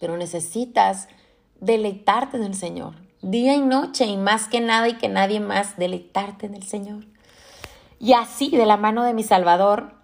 pero 0.00 0.16
necesitas 0.16 1.08
deleitarte 1.60 2.38
en 2.38 2.44
el 2.44 2.54
Señor, 2.54 2.94
día 3.20 3.54
y 3.54 3.60
noche, 3.60 4.06
y 4.06 4.16
más 4.16 4.48
que 4.48 4.60
nada 4.60 4.88
y 4.88 4.94
que 4.94 5.08
nadie 5.08 5.38
más, 5.38 5.76
deleitarte 5.76 6.46
en 6.46 6.54
el 6.54 6.64
Señor. 6.64 7.04
Y 8.00 8.14
así, 8.14 8.48
de 8.48 8.64
la 8.64 8.78
mano 8.78 9.04
de 9.04 9.12
mi 9.12 9.22
Salvador, 9.22 9.94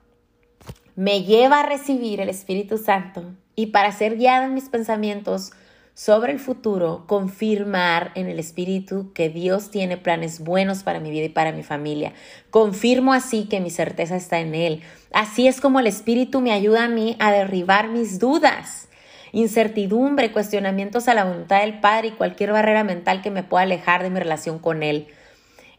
me 0.94 1.22
lleva 1.24 1.61
a 1.61 1.66
recibir 1.66 2.20
el 2.20 2.29
Espíritu 2.29 2.76
Santo 2.76 3.24
y 3.55 3.66
para 3.66 3.90
ser 3.90 4.18
guiada 4.18 4.44
en 4.44 4.55
mis 4.55 4.68
pensamientos 4.68 5.52
sobre 5.97 6.33
el 6.33 6.39
futuro, 6.39 7.05
confirmar 7.07 8.13
en 8.17 8.29
el 8.29 8.39
Espíritu 8.39 9.15
que 9.15 9.31
Dios 9.31 9.71
tiene 9.71 9.97
planes 9.97 10.41
buenos 10.41 10.83
para 10.83 11.01
mi 11.01 11.11
vida 11.11 11.25
y 11.25 11.31
para 11.31 11.53
mi 11.53 11.63
familia. 11.63 12.13
Confirmo 12.51 13.15
así 13.15 13.47
que 13.47 13.61
mi 13.61 13.71
certeza 13.71 14.15
está 14.15 14.41
en 14.41 14.55
Él. 14.55 14.83
Así 15.15 15.49
es 15.49 15.59
como 15.59 15.81
el 15.81 15.87
Espíritu 15.87 16.43
me 16.43 16.53
ayuda 16.53 16.85
a 16.85 16.89
mí 16.89 17.17
a 17.19 17.33
derribar 17.33 17.89
mis 17.89 18.19
dudas 18.19 18.89
incertidumbre, 19.33 20.33
cuestionamientos 20.33 21.09
a 21.09 21.15
la 21.15 21.25
voluntad 21.25 21.61
del 21.61 21.81
Padre 21.81 22.09
y 22.09 22.13
cualquier 22.13 22.53
barrera 22.53 22.85
mental 22.85 23.21
que 23.21 23.31
me 23.31 23.43
pueda 23.43 23.65
alejar 23.65 24.03
de 24.03 24.09
mi 24.09 24.19
relación 24.19 24.59
con 24.59 24.83
Él. 24.83 25.09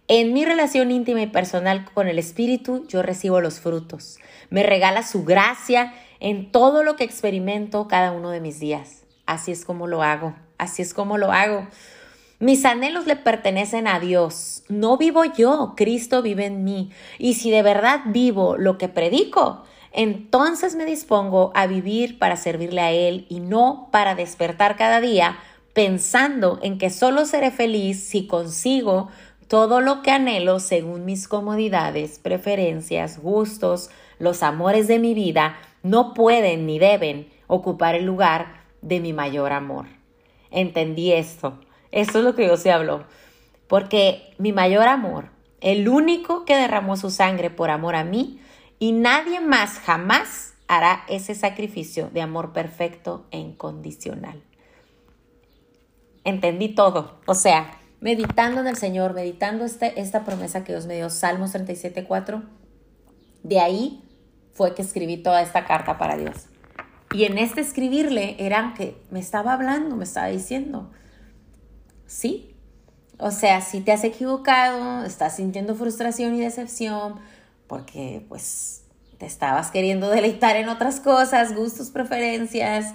En 0.08 0.32
mi 0.34 0.46
relación 0.46 0.92
íntima 0.92 1.22
y 1.22 1.28
personal 1.28 1.86
con 1.94 2.08
el 2.08 2.20
Espíritu, 2.20 2.86
yo 2.88 3.02
recibo 3.02 3.42
los 3.42 3.60
frutos. 3.60 4.20
Me 4.50 4.64
regala 4.64 5.02
su 5.02 5.24
gracia 5.24 5.94
en 6.20 6.52
todo 6.52 6.84
lo 6.84 6.96
que 6.96 7.04
experimento 7.04 7.88
cada 7.88 8.12
uno 8.12 8.30
de 8.30 8.42
mis 8.42 8.60
días. 8.60 9.07
Así 9.28 9.52
es 9.52 9.66
como 9.66 9.86
lo 9.86 10.02
hago, 10.02 10.34
así 10.58 10.82
es 10.82 10.96
como 10.96 11.20
lo 11.20 11.32
hago. 11.32 11.68
Mis 12.40 12.66
anhelos 12.66 13.06
le 13.06 13.16
pertenecen 13.16 13.88
a 13.88 14.00
Dios. 14.00 14.64
No 14.70 14.98
vivo 14.98 15.24
yo, 15.26 15.74
Cristo 15.76 16.22
vive 16.22 16.46
en 16.46 16.64
mí. 16.64 16.92
Y 17.20 17.34
si 17.36 17.52
de 17.52 17.62
verdad 17.62 18.02
vivo 18.06 18.58
lo 18.58 18.78
que 18.78 18.88
predico, 18.90 19.64
entonces 19.92 20.76
me 20.76 20.86
dispongo 20.86 21.52
a 21.56 21.68
vivir 21.68 22.20
para 22.20 22.38
servirle 22.38 22.82
a 22.82 22.92
Él 22.92 23.26
y 23.30 23.40
no 23.40 23.90
para 23.92 24.16
despertar 24.16 24.78
cada 24.78 25.02
día 25.02 25.38
pensando 25.74 26.60
en 26.64 26.78
que 26.78 26.90
solo 26.90 27.26
seré 27.26 27.52
feliz 27.52 28.04
si 28.04 28.28
consigo 28.28 29.10
todo 29.48 29.82
lo 29.82 30.02
que 30.02 30.12
anhelo 30.12 30.60
según 30.60 31.06
mis 31.06 31.28
comodidades, 31.28 32.20
preferencias, 32.20 33.22
gustos, 33.22 33.90
los 34.20 34.42
amores 34.42 34.88
de 34.88 35.00
mi 35.00 35.14
vida, 35.14 35.58
no 35.84 36.14
pueden 36.14 36.66
ni 36.66 36.80
deben 36.80 37.30
ocupar 37.48 37.96
el 37.96 38.06
lugar 38.06 38.57
de 38.82 39.00
mi 39.00 39.14
mayor 39.14 39.52
amor. 39.52 39.86
Entendí 40.52 41.12
esto. 41.12 41.60
Esto 41.92 42.20
es 42.20 42.24
lo 42.24 42.36
que 42.36 42.44
Dios 42.44 42.62
se 42.62 42.72
habló. 42.72 43.06
Porque 43.68 44.34
mi 44.38 44.54
mayor 44.54 44.88
amor, 44.88 45.30
el 45.62 45.90
único 45.90 46.46
que 46.46 46.56
derramó 46.56 46.96
su 46.96 47.10
sangre 47.10 47.50
por 47.50 47.70
amor 47.70 47.96
a 47.96 48.04
mí, 48.04 48.40
y 48.80 48.92
nadie 48.92 49.40
más 49.40 49.80
jamás 49.80 50.54
hará 50.68 51.04
ese 51.08 51.34
sacrificio 51.34 52.10
de 52.10 52.22
amor 52.22 52.54
perfecto 52.54 53.26
e 53.32 53.40
incondicional. 53.40 54.42
Entendí 56.24 56.70
todo. 56.70 57.20
O 57.26 57.34
sea, 57.34 57.80
meditando 58.02 58.62
en 58.62 58.68
el 58.68 58.78
Señor, 58.78 59.14
meditando 59.14 59.66
este, 59.66 60.00
esta 60.00 60.26
promesa 60.26 60.64
que 60.64 60.74
Dios 60.74 60.86
me 60.86 60.96
dio, 60.96 61.10
Salmos 61.10 61.56
37.4, 61.56 62.44
de 63.44 63.60
ahí 63.60 64.04
fue 64.54 64.76
que 64.76 64.82
escribí 64.82 65.18
toda 65.18 65.42
esta 65.42 65.66
carta 65.66 65.98
para 65.98 66.18
Dios. 66.18 66.48
Y 67.14 67.24
en 67.24 67.38
este 67.38 67.62
escribirle 67.62 68.36
eran 68.40 68.74
que 68.74 69.02
me 69.12 69.20
estaba 69.20 69.54
hablando, 69.54 69.96
me 69.96 70.04
estaba 70.04 70.28
diciendo, 70.28 70.92
sí, 72.06 72.56
o 73.18 73.32
sea, 73.32 73.62
si 73.62 73.82
te 73.82 73.92
has 73.92 74.04
equivocado, 74.04 75.04
estás 75.04 75.38
sintiendo 75.38 75.74
frustración 75.76 76.36
y 76.36 76.42
decepción, 76.42 77.16
porque 77.68 78.26
pues 78.30 78.84
te 79.18 79.26
estabas 79.26 79.72
queriendo 79.72 80.10
deleitar 80.10 80.56
en 80.56 80.70
otras 80.70 81.00
cosas, 81.00 81.56
gustos, 81.56 81.90
preferencias, 81.90 82.94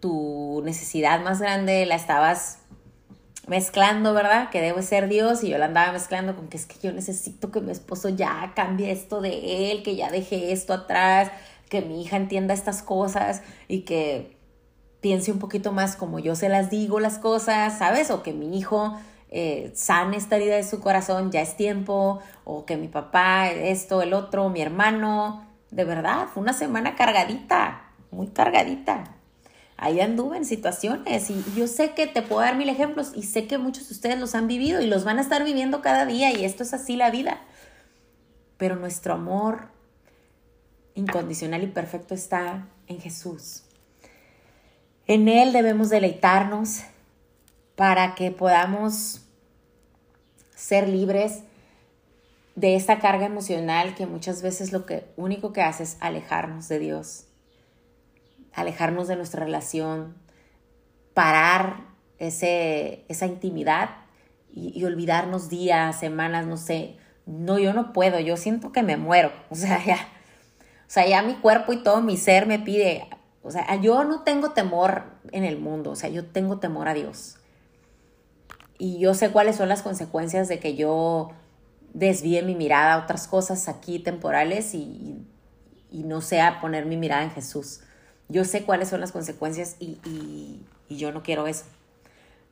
tu 0.00 0.62
necesidad 0.64 1.22
más 1.22 1.40
grande 1.40 1.84
la 1.86 1.94
estabas 1.96 2.58
mezclando, 3.46 4.14
¿verdad? 4.14 4.48
Que 4.50 4.60
debe 4.60 4.82
ser 4.82 5.08
Dios 5.08 5.44
y 5.44 5.50
yo 5.50 5.58
la 5.58 5.66
andaba 5.66 5.92
mezclando 5.92 6.34
con 6.34 6.48
que 6.48 6.56
es 6.56 6.66
que 6.66 6.76
yo 6.82 6.92
necesito 6.92 7.50
que 7.50 7.60
mi 7.60 7.72
esposo 7.72 8.08
ya 8.08 8.52
cambie 8.54 8.90
esto 8.90 9.20
de 9.20 9.70
él, 9.70 9.82
que 9.82 9.96
ya 9.96 10.10
deje 10.10 10.52
esto 10.52 10.72
atrás, 10.72 11.30
que 11.74 11.82
mi 11.82 12.00
hija 12.00 12.16
entienda 12.16 12.54
estas 12.54 12.84
cosas 12.84 13.42
y 13.66 13.80
que 13.80 14.36
piense 15.00 15.32
un 15.32 15.40
poquito 15.40 15.72
más 15.72 15.96
como 15.96 16.20
yo 16.20 16.36
se 16.36 16.48
las 16.48 16.70
digo 16.70 17.00
las 17.00 17.18
cosas, 17.18 17.76
¿sabes? 17.76 18.12
O 18.12 18.22
que 18.22 18.32
mi 18.32 18.56
hijo 18.56 18.96
eh, 19.28 19.72
sane 19.74 20.16
esta 20.16 20.36
herida 20.36 20.54
de 20.54 20.62
su 20.62 20.78
corazón, 20.78 21.32
ya 21.32 21.40
es 21.40 21.56
tiempo, 21.56 22.20
o 22.44 22.64
que 22.64 22.76
mi 22.76 22.86
papá, 22.86 23.50
esto, 23.50 24.02
el 24.02 24.14
otro, 24.14 24.50
mi 24.50 24.62
hermano. 24.62 25.44
de 25.72 25.84
verdad, 25.84 26.28
fue 26.32 26.44
una 26.44 26.52
semana 26.52 26.94
cargadita, 26.94 27.90
muy 28.12 28.28
cargadita. 28.28 29.16
Ahí 29.76 30.00
anduve 30.00 30.36
en 30.36 30.44
situaciones 30.44 31.28
y 31.28 31.44
yo 31.56 31.66
sé 31.66 31.90
que 31.90 32.06
te 32.06 32.22
puedo 32.22 32.42
dar 32.42 32.54
mil 32.54 32.68
ejemplos 32.68 33.10
y 33.16 33.24
sé 33.24 33.48
que 33.48 33.58
muchos 33.58 33.88
de 33.88 33.94
ustedes 33.94 34.20
los 34.20 34.36
han 34.36 34.46
vivido 34.46 34.80
y 34.80 34.86
los 34.86 35.02
van 35.02 35.18
a 35.18 35.22
estar 35.22 35.42
viviendo 35.42 35.82
cada 35.82 36.06
día 36.06 36.30
y 36.30 36.44
esto 36.44 36.62
es 36.62 36.72
así 36.72 36.94
la 36.94 37.10
vida. 37.10 37.40
Pero 38.58 38.76
nuestro 38.76 39.14
amor 39.14 39.73
incondicional 40.94 41.62
y 41.62 41.68
perfecto 41.68 42.14
está 42.14 42.68
en 42.86 43.00
Jesús. 43.00 43.64
En 45.06 45.28
Él 45.28 45.52
debemos 45.52 45.90
deleitarnos 45.90 46.82
para 47.76 48.14
que 48.14 48.30
podamos 48.30 49.22
ser 50.54 50.88
libres 50.88 51.42
de 52.54 52.76
esta 52.76 53.00
carga 53.00 53.26
emocional 53.26 53.94
que 53.94 54.06
muchas 54.06 54.40
veces 54.42 54.72
lo 54.72 54.86
que 54.86 55.06
único 55.16 55.52
que 55.52 55.62
hace 55.62 55.82
es 55.82 55.96
alejarnos 56.00 56.68
de 56.68 56.78
Dios, 56.78 57.26
alejarnos 58.54 59.08
de 59.08 59.16
nuestra 59.16 59.44
relación, 59.44 60.14
parar 61.12 61.80
ese, 62.18 63.04
esa 63.08 63.26
intimidad 63.26 63.90
y, 64.52 64.78
y 64.78 64.84
olvidarnos 64.84 65.48
días, 65.48 65.98
semanas, 65.98 66.46
no 66.46 66.56
sé. 66.56 66.96
No, 67.26 67.58
yo 67.58 67.72
no 67.72 67.92
puedo, 67.92 68.20
yo 68.20 68.36
siento 68.36 68.70
que 68.70 68.82
me 68.82 68.96
muero. 68.96 69.32
O 69.50 69.56
sea, 69.56 69.84
ya, 69.84 69.98
o 70.86 70.90
sea, 70.90 71.06
ya 71.06 71.22
mi 71.22 71.34
cuerpo 71.34 71.72
y 71.72 71.82
todo 71.82 72.00
mi 72.00 72.16
ser 72.16 72.46
me 72.46 72.58
pide, 72.58 73.08
o 73.42 73.50
sea, 73.50 73.76
yo 73.76 74.04
no 74.04 74.22
tengo 74.22 74.50
temor 74.50 75.04
en 75.32 75.44
el 75.44 75.58
mundo, 75.58 75.90
o 75.90 75.96
sea, 75.96 76.08
yo 76.08 76.26
tengo 76.26 76.58
temor 76.58 76.88
a 76.88 76.94
Dios. 76.94 77.36
Y 78.78 78.98
yo 78.98 79.14
sé 79.14 79.30
cuáles 79.30 79.56
son 79.56 79.68
las 79.68 79.82
consecuencias 79.82 80.48
de 80.48 80.58
que 80.58 80.74
yo 80.74 81.30
desvíe 81.92 82.42
mi 82.42 82.54
mirada 82.54 82.94
a 82.94 83.04
otras 83.04 83.28
cosas 83.28 83.68
aquí 83.68 83.98
temporales 83.98 84.74
y, 84.74 85.26
no 85.90 86.20
sea 86.20 86.60
poner 86.60 86.86
mi 86.86 86.96
mirada 86.96 87.22
en 87.22 87.30
Jesús. 87.30 87.80
Yo 88.28 88.44
sé 88.44 88.64
cuáles 88.64 88.88
son 88.88 89.00
las 89.00 89.12
consecuencias 89.12 89.76
y, 89.78 90.00
y 90.88 90.96
yo 90.96 91.12
no 91.12 91.22
quiero 91.22 91.46
eso. 91.46 91.66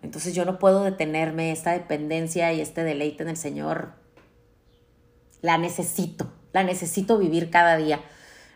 Entonces 0.03 0.35
yo 0.35 0.45
no 0.45 0.59
puedo 0.59 0.85
detenerme, 0.85 1.53
esta 1.53 1.73
dependencia 1.73 2.53
y 2.53 2.61
este 2.61 2.85
deleite 2.85 3.23
en 3.23 3.31
el 3.31 3.37
Señor, 3.37 3.92
la 5.40 5.59
necesito, 5.59 6.33
la 6.53 6.64
necesito 6.64 7.18
vivir 7.18 7.51
cada 7.51 7.77
día. 7.77 8.01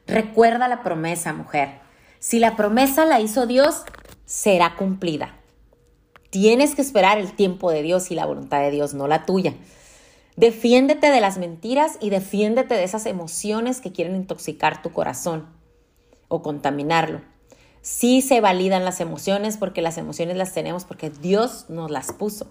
Recuerda 0.07 0.69
la 0.69 0.83
promesa, 0.83 1.33
mujer. 1.33 1.81
Si 2.19 2.39
la 2.39 2.57
promesa 2.57 3.05
la 3.05 3.21
hizo 3.21 3.47
Dios, 3.47 3.85
será 4.25 4.77
cumplida. 4.77 5.35
Tienes 6.31 6.75
que 6.75 6.83
esperar 6.83 7.19
el 7.19 7.33
tiempo 7.33 7.71
de 7.71 7.83
Dios 7.83 8.11
y 8.11 8.15
la 8.15 8.27
voluntad 8.27 8.61
de 8.61 8.71
Dios, 8.71 8.95
no 8.95 9.09
la 9.09 9.25
tuya. 9.25 9.55
Defiéndete 10.37 11.11
de 11.11 11.21
las 11.21 11.39
mentiras 11.39 11.99
y 12.01 12.11
defiéndete 12.11 12.75
de 12.75 12.85
esas 12.85 13.07
emociones 13.07 13.81
que 13.81 13.93
quieren 13.93 14.17
intoxicar 14.17 14.83
tu 14.83 14.93
corazón 14.93 15.47
o 16.29 16.43
contaminarlo. 16.43 17.23
Sí 17.81 18.21
se 18.21 18.41
validan 18.41 18.85
las 18.85 19.01
emociones 19.01 19.57
porque 19.57 19.81
las 19.81 19.97
emociones 19.97 20.37
las 20.37 20.53
tenemos 20.53 20.85
porque 20.85 21.11
Dios 21.11 21.67
nos 21.69 21.91
las 21.91 22.13
puso. 22.13 22.51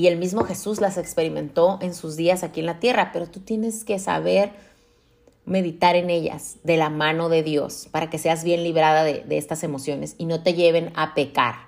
Y 0.00 0.06
el 0.06 0.16
mismo 0.16 0.44
Jesús 0.44 0.80
las 0.80 0.96
experimentó 0.96 1.78
en 1.82 1.92
sus 1.92 2.16
días 2.16 2.42
aquí 2.42 2.60
en 2.60 2.66
la 2.66 2.80
tierra, 2.80 3.10
pero 3.12 3.26
tú 3.26 3.40
tienes 3.40 3.84
que 3.84 3.98
saber 3.98 4.50
meditar 5.44 5.94
en 5.94 6.08
ellas 6.08 6.56
de 6.62 6.78
la 6.78 6.88
mano 6.88 7.28
de 7.28 7.42
Dios 7.42 7.86
para 7.90 8.08
que 8.08 8.16
seas 8.16 8.42
bien 8.42 8.64
librada 8.64 9.04
de, 9.04 9.26
estas 9.28 9.62
emociones 9.62 10.14
y 10.16 10.24
no 10.24 10.42
te 10.42 10.54
lleven 10.54 10.90
a 10.96 11.12
pecar. 11.12 11.66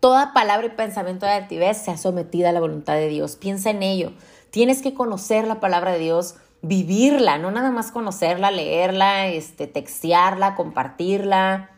Toda 0.00 0.32
palabra 0.32 0.66
y 0.66 0.70
pensamiento 0.70 1.26
de 1.26 1.32
altivez 1.32 1.76
sea 1.76 1.98
sometida 1.98 2.48
a 2.48 2.52
la 2.52 2.60
voluntad 2.60 2.94
de 2.94 3.08
Dios. 3.08 3.36
Piensa 3.36 3.68
en 3.68 3.82
ello. 3.82 4.14
Tienes 4.48 4.80
que 4.80 4.94
conocer 4.94 5.46
la 5.46 5.60
palabra 5.60 5.92
de 5.92 5.98
Dios, 5.98 6.36
vivirla, 6.62 7.36
no 7.36 7.50
nada 7.50 7.70
más 7.70 7.92
conocerla, 7.92 8.50
leerla, 8.50 9.26
este, 9.26 9.66
textearla, 9.66 10.54
compartirla, 10.54 11.68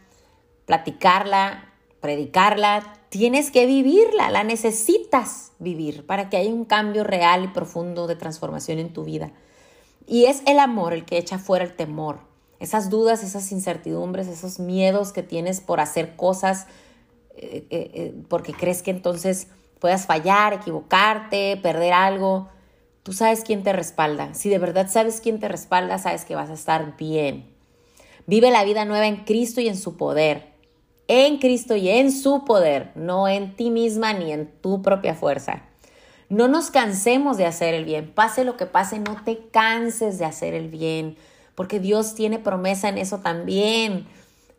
platicarla, 0.66 1.64
predicarla, 2.00 2.99
tienes 3.10 3.50
que 3.50 3.66
vivirla, 3.66 4.30
la 4.30 4.44
necesitas 4.44 5.52
vivir 5.58 6.06
para 6.06 6.30
que 6.30 6.38
haya 6.38 6.54
un 6.54 6.64
cambio 6.64 7.04
real 7.04 7.44
y 7.44 7.48
profundo 7.48 8.06
de 8.06 8.16
transformación 8.16 8.78
en 8.78 8.92
tu 8.92 9.04
vida. 9.04 9.32
Y 10.06 10.24
es 10.24 10.42
el 10.46 10.58
amor 10.58 10.94
el 10.94 11.04
que 11.04 11.18
echa 11.18 11.38
fuera 11.38 11.64
el 11.64 11.74
temor, 11.74 12.20
esas 12.60 12.88
dudas, 12.88 13.22
esas 13.22 13.50
incertidumbres, 13.52 14.28
esos 14.28 14.58
miedos 14.58 15.12
que 15.12 15.22
tienes 15.22 15.60
por 15.60 15.80
hacer 15.80 16.16
cosas, 16.16 16.66
eh, 17.36 17.66
eh, 17.70 17.90
eh, 17.94 18.14
porque 18.28 18.52
crees 18.52 18.82
que 18.82 18.90
entonces 18.90 19.48
puedas 19.80 20.06
fallar, 20.06 20.52
equivocarte, 20.52 21.58
perder 21.62 21.92
algo. 21.92 22.48
Tú 23.02 23.12
sabes 23.12 23.42
quién 23.42 23.62
te 23.62 23.72
respalda. 23.72 24.34
Si 24.34 24.50
de 24.50 24.58
verdad 24.58 24.88
sabes 24.88 25.20
quién 25.20 25.40
te 25.40 25.48
respalda, 25.48 25.98
sabes 25.98 26.24
que 26.24 26.34
vas 26.36 26.50
a 26.50 26.54
estar 26.54 26.96
bien. 26.96 27.50
Vive 28.26 28.50
la 28.50 28.62
vida 28.62 28.84
nueva 28.84 29.06
en 29.06 29.24
Cristo 29.24 29.60
y 29.60 29.68
en 29.68 29.76
su 29.76 29.96
poder 29.96 30.49
en 31.12 31.38
Cristo 31.38 31.74
y 31.74 31.88
en 31.88 32.12
su 32.12 32.44
poder, 32.44 32.92
no 32.94 33.26
en 33.26 33.56
ti 33.56 33.70
misma 33.70 34.12
ni 34.12 34.32
en 34.32 34.46
tu 34.46 34.80
propia 34.80 35.16
fuerza. 35.16 35.64
No 36.28 36.46
nos 36.46 36.70
cansemos 36.70 37.36
de 37.36 37.46
hacer 37.46 37.74
el 37.74 37.84
bien. 37.84 38.12
Pase 38.14 38.44
lo 38.44 38.56
que 38.56 38.66
pase, 38.66 39.00
no 39.00 39.20
te 39.24 39.48
canses 39.48 40.20
de 40.20 40.24
hacer 40.24 40.54
el 40.54 40.68
bien, 40.68 41.16
porque 41.56 41.80
Dios 41.80 42.14
tiene 42.14 42.38
promesa 42.38 42.88
en 42.88 42.96
eso 42.96 43.18
también. 43.18 44.06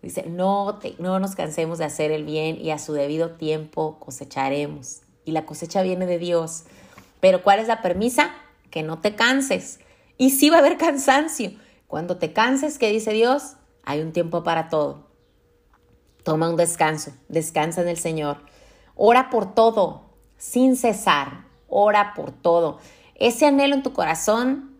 Dice, 0.01 0.25
no, 0.27 0.77
no 0.99 1.19
nos 1.21 1.35
cansemos 1.35 1.77
de 1.77 1.85
hacer 1.85 2.11
el 2.11 2.25
bien 2.25 2.59
y 2.59 2.71
a 2.71 2.79
su 2.79 2.91
debido 2.91 3.31
tiempo 3.37 3.97
cosecharemos. 3.99 5.03
Y 5.23 5.31
la 5.31 5.45
cosecha 5.45 5.81
viene 5.83 6.05
de 6.05 6.19
Dios. 6.19 6.63
Pero 7.21 7.43
¿cuál 7.43 7.59
es 7.59 7.69
la 7.69 7.81
permisa? 7.81 8.31
Que 8.71 8.83
no 8.83 8.99
te 8.99 9.15
canses. 9.15 9.79
Y 10.17 10.31
sí 10.31 10.49
va 10.49 10.57
a 10.57 10.59
haber 10.59 10.77
cansancio. 10.77 11.53
Cuando 11.87 12.17
te 12.17 12.33
canses, 12.33 12.77
¿qué 12.77 12.89
dice 12.89 13.13
Dios? 13.13 13.53
Hay 13.85 14.01
un 14.01 14.11
tiempo 14.11 14.43
para 14.43 14.67
todo. 14.67 15.10
Toma 16.23 16.49
un 16.49 16.55
descanso, 16.55 17.11
descansa 17.29 17.81
en 17.81 17.87
el 17.87 17.97
Señor. 17.97 18.37
Ora 18.95 19.29
por 19.29 19.53
todo, 19.53 20.11
sin 20.37 20.75
cesar. 20.75 21.45
Ora 21.67 22.13
por 22.15 22.31
todo. 22.31 22.79
Ese 23.15 23.45
anhelo 23.45 23.75
en 23.75 23.83
tu 23.83 23.93
corazón 23.93 24.75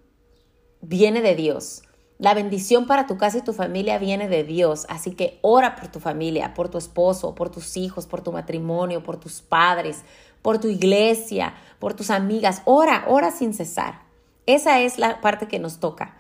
viene 0.82 1.21
de 1.21 1.36
Dios. 1.36 1.84
La 2.17 2.36
bendición 2.36 2.86
para 2.86 3.08
tu 3.08 3.17
casa 3.17 3.39
y 3.39 3.41
tu 3.41 3.54
familia 3.54 3.97
viene 3.97 4.27
de 4.27 4.43
Dios. 4.43 4.86
Así 4.89 5.12
que 5.15 5.39
ora 5.41 5.75
por 5.75 5.88
tu 5.88 5.99
familia, 5.99 6.54
por 6.54 6.69
tu 6.69 6.77
esposo, 6.77 7.34
por 7.34 7.49
tus 7.49 7.77
hijos, 7.77 8.06
por 8.06 8.21
tu 8.21 8.32
matrimonio, 8.32 9.01
por 9.01 9.17
tus 9.17 9.41
padres, 9.41 10.04
por 10.41 10.60
tu 10.60 10.67
iglesia, 10.67 11.56
por 11.80 11.95
tus 11.95 12.12
amigas. 12.12 12.62
Ora, 12.65 13.06
ora 13.08 13.32
sin 13.32 13.54
cesar. 13.54 14.01
Esa 14.45 14.82
es 14.82 14.99
la 14.99 15.21
parte 15.21 15.47
que 15.47 15.58
nos 15.58 15.80
toca. 15.80 16.15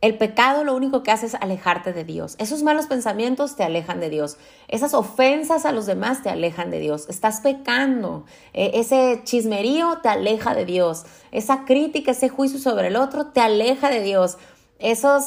El 0.00 0.16
pecado 0.16 0.64
lo 0.64 0.74
único 0.74 1.02
que 1.02 1.10
hace 1.10 1.26
es 1.26 1.34
alejarte 1.34 1.92
de 1.92 2.04
Dios. 2.04 2.34
Esos 2.38 2.62
malos 2.62 2.86
pensamientos 2.86 3.54
te 3.54 3.64
alejan 3.64 4.00
de 4.00 4.08
Dios. 4.08 4.38
Esas 4.68 4.94
ofensas 4.94 5.66
a 5.66 5.72
los 5.72 5.84
demás 5.84 6.22
te 6.22 6.30
alejan 6.30 6.70
de 6.70 6.80
Dios. 6.80 7.06
Estás 7.10 7.40
pecando. 7.42 8.24
E, 8.54 8.80
ese 8.80 9.20
chismerío 9.24 9.98
te 10.02 10.08
aleja 10.08 10.54
de 10.54 10.64
Dios. 10.64 11.04
Esa 11.32 11.66
crítica, 11.66 12.12
ese 12.12 12.30
juicio 12.30 12.58
sobre 12.58 12.88
el 12.88 12.96
otro 12.96 13.26
te 13.26 13.40
aleja 13.40 13.90
de 13.90 14.00
Dios. 14.00 14.38
Esos 14.78 15.24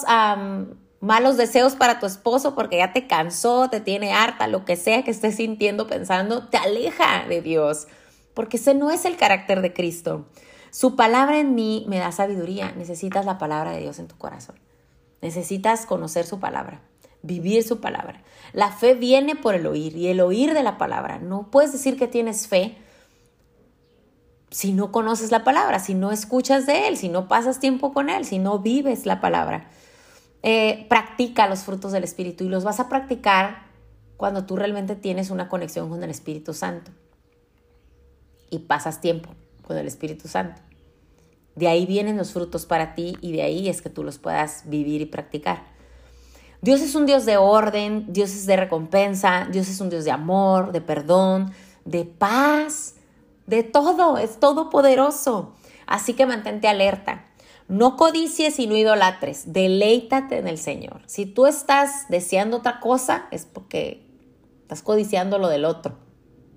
malos 1.00 1.38
deseos 1.38 1.76
para 1.76 2.00
tu 2.00 2.08
esposo 2.08 2.56
porque 2.56 2.78
ya 2.78 2.94
te 2.94 3.06
cansó, 3.06 3.70
te 3.70 3.80
tiene 3.80 4.14
harta, 4.14 4.48
lo 4.48 4.66
que 4.66 4.76
sea 4.76 5.04
que 5.04 5.12
estés 5.12 5.36
sintiendo, 5.36 5.86
pensando, 5.86 6.48
te 6.48 6.58
aleja 6.58 7.26
de 7.30 7.44
Dios. 7.44 7.88
Porque 8.34 8.58
ese 8.58 8.74
no 8.74 8.90
es 8.90 9.06
el 9.06 9.18
carácter 9.18 9.62
de 9.62 9.72
Cristo. 9.72 10.26
Su 10.74 10.96
palabra 10.96 11.38
en 11.38 11.54
mí 11.54 11.86
me 11.88 12.00
da 12.00 12.12
sabiduría. 12.12 12.72
Necesitas 12.72 13.28
la 13.28 13.38
palabra 13.38 13.74
de 13.74 13.82
Dios 13.82 14.00
en 14.00 14.08
tu 14.08 14.18
corazón. 14.18 14.56
Necesitas 15.22 15.86
conocer 15.86 16.26
su 16.26 16.40
palabra, 16.40 16.82
vivir 17.22 17.62
su 17.62 17.80
palabra. 17.80 18.24
La 18.54 18.72
fe 18.72 18.96
viene 18.96 19.36
por 19.36 19.54
el 19.54 19.68
oír 19.68 19.96
y 19.96 20.08
el 20.08 20.20
oír 20.20 20.56
de 20.56 20.64
la 20.64 20.80
palabra. 20.80 21.20
No 21.20 21.52
puedes 21.52 21.74
decir 21.74 21.96
que 21.96 22.08
tienes 22.08 22.48
fe 22.48 22.76
si 24.50 24.74
no 24.74 24.92
conoces 24.92 25.30
la 25.30 25.44
palabra, 25.44 25.78
si 25.78 25.94
no 25.94 26.12
escuchas 26.12 26.66
de 26.66 26.88
Él, 26.88 26.98
si 26.98 27.08
no 27.08 27.28
pasas 27.28 27.60
tiempo 27.60 27.94
con 27.94 28.10
Él, 28.10 28.26
si 28.26 28.40
no 28.40 28.58
vives 28.58 29.06
la 29.06 29.22
palabra. 29.22 29.70
Eh, 30.42 30.88
practica 30.90 31.48
los 31.48 31.60
frutos 31.60 31.92
del 31.92 32.04
Espíritu 32.04 32.46
y 32.46 32.50
los 32.50 32.64
vas 32.64 32.80
a 32.80 32.90
practicar 32.90 33.68
cuando 34.18 34.48
tú 34.48 34.56
realmente 34.56 34.96
tienes 34.96 35.30
una 35.30 35.50
conexión 35.50 35.88
con 35.90 36.04
el 36.04 36.10
Espíritu 36.10 36.56
Santo 36.56 36.90
y 38.50 38.58
pasas 38.58 39.02
tiempo 39.02 39.36
con 39.64 39.78
el 39.78 39.88
Espíritu 39.88 40.28
Santo. 40.28 40.62
De 41.56 41.68
ahí 41.68 41.86
vienen 41.86 42.18
los 42.18 42.32
frutos 42.32 42.66
para 42.66 42.96
ti 42.96 43.16
y 43.22 43.32
de 43.32 43.44
ahí 43.44 43.70
es 43.70 43.82
que 43.82 43.90
tú 43.90 44.04
los 44.04 44.18
puedas 44.18 44.64
vivir 44.66 45.02
y 45.02 45.06
practicar. 45.06 45.64
Dios 46.62 46.82
es 46.82 46.96
un 46.96 47.06
Dios 47.06 47.26
de 47.26 47.38
orden, 47.38 48.06
Dios 48.14 48.32
es 48.32 48.46
de 48.46 48.56
recompensa, 48.56 49.48
Dios 49.52 49.68
es 49.68 49.82
un 49.82 49.90
Dios 49.90 50.06
de 50.06 50.12
amor, 50.12 50.72
de 50.72 50.82
perdón, 50.82 51.52
de 51.84 52.06
paz, 52.06 52.96
de 53.48 53.64
todo, 53.64 54.18
es 54.18 54.40
todopoderoso. 54.40 55.54
Así 55.86 56.14
que 56.14 56.26
mantente 56.26 56.68
alerta. 56.68 57.26
No 57.68 57.98
codicies 57.98 58.60
y 58.60 58.68
no 58.68 58.76
idolatres, 58.76 59.52
deleítate 59.52 60.38
en 60.38 60.48
el 60.48 60.58
Señor. 60.58 61.02
Si 61.06 61.26
tú 61.26 61.46
estás 61.46 62.08
deseando 62.10 62.58
otra 62.58 62.80
cosa, 62.80 63.28
es 63.32 63.46
porque 63.46 64.06
estás 64.62 64.82
codiciando 64.82 65.40
lo 65.40 65.48
del 65.48 65.66
otro, 65.66 65.98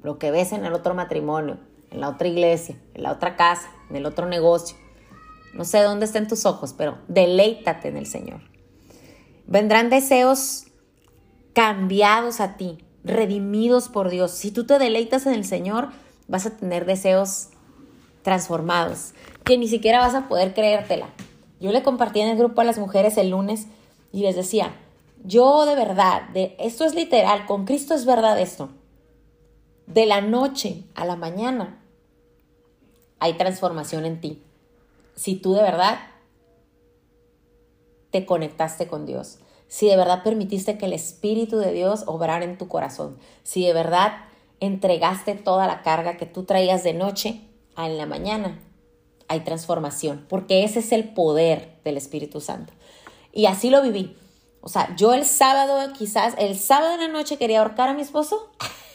lo 0.03 0.19
que 0.19 0.31
ves 0.31 0.53
en 0.53 0.65
el 0.65 0.73
otro 0.73 0.95
matrimonio, 0.95 1.59
en 1.97 2.03
la 2.03 2.11
otra 2.11 2.29
iglesia, 2.29 2.77
en 2.95 3.03
la 3.03 3.11
otra 3.11 3.37
casa, 3.37 3.69
en 3.91 3.97
el 3.97 4.07
otro 4.07 4.27
negocio. 4.27 4.77
No 5.55 5.65
sé 5.65 5.83
dónde 5.83 6.05
estén 6.05 6.29
tus 6.29 6.45
ojos, 6.45 6.75
pero 6.77 6.99
deleítate 7.09 7.89
en 7.89 7.97
el 7.97 8.07
Señor. 8.07 8.41
Vendrán 9.47 9.89
deseos 9.89 10.67
cambiados 11.55 12.41
a 12.41 12.59
ti, 12.59 12.85
redimidos 13.03 13.89
por 13.89 14.11
Dios. 14.11 14.33
Si 14.33 14.51
tú 14.51 14.67
te 14.67 14.79
deleitas 14.79 15.25
en 15.27 15.33
el 15.33 15.47
Señor, 15.47 15.89
vas 16.29 16.45
a 16.45 16.57
tener 16.57 16.85
deseos 16.85 17.49
transformados, 18.23 19.15
que 19.43 19.57
ni 19.57 19.67
siquiera 19.67 20.01
vas 20.01 20.15
a 20.15 20.29
poder 20.29 20.53
creértela. 20.53 21.09
Yo 21.61 21.73
le 21.73 21.83
compartí 21.83 22.21
en 22.21 22.29
el 22.29 22.37
grupo 22.37 22.61
a 22.61 22.65
las 22.65 22.79
mujeres 22.79 23.17
el 23.17 23.31
lunes 23.31 23.69
y 24.13 24.21
les 24.21 24.37
decía, 24.37 24.75
yo 25.25 25.65
de 25.65 25.77
verdad, 25.77 26.29
de, 26.35 26.57
esto 26.59 26.85
es 26.85 26.95
literal, 26.95 27.47
con 27.47 27.65
Cristo 27.65 27.95
es 27.95 28.05
verdad 28.05 28.39
esto. 28.39 28.69
De 29.87 30.05
la 30.05 30.21
noche 30.21 30.85
a 30.95 31.07
la 31.07 31.17
mañana 31.17 31.81
hay 33.27 33.35
transformación 33.35 34.07
en 34.07 34.21
ti. 34.21 34.43
Si 35.17 35.35
tú 35.35 35.55
de 35.55 35.63
verdad 35.63 35.99
te 38.11 38.25
conectaste 38.25 38.87
con 38.87 39.05
Dios, 39.05 39.39
si 39.67 39.89
de 39.89 39.97
verdad 39.97 40.23
permitiste 40.23 40.79
que 40.79 40.87
el 40.87 40.93
Espíritu 40.93 41.59
de 41.59 41.73
Dios 41.73 42.05
obrara 42.07 42.45
en 42.45 42.57
tu 42.57 42.69
corazón, 42.69 43.19
si 43.43 43.67
de 43.67 43.73
verdad 43.73 44.13
entregaste 44.61 45.35
toda 45.35 45.67
la 45.67 45.83
carga 45.83 46.17
que 46.17 46.27
tú 46.27 46.45
traías 46.45 46.85
de 46.85 46.95
noche 46.95 47.41
a 47.75 47.87
en 47.87 47.99
la 47.99 48.07
mañana, 48.07 48.61
hay 49.29 49.41
transformación, 49.41 50.25
porque 50.29 50.63
ese 50.63 50.79
es 50.79 50.93
el 50.93 51.13
poder 51.13 51.81
del 51.83 51.97
Espíritu 51.97 52.41
Santo. 52.41 52.73
Y 53.33 53.47
así 53.47 53.71
lo 53.71 53.83
viví. 53.83 54.17
O 54.61 54.69
sea, 54.69 54.95
yo 54.95 55.15
el 55.15 55.25
sábado, 55.25 55.93
quizás 55.93 56.35
el 56.39 56.57
sábado 56.57 56.93
de 56.93 57.09
la 57.09 57.13
noche 57.13 57.39
quería 57.39 57.59
ahorcar 57.59 57.89
a 57.89 57.95
mi 57.95 58.03
esposo. 58.03 58.51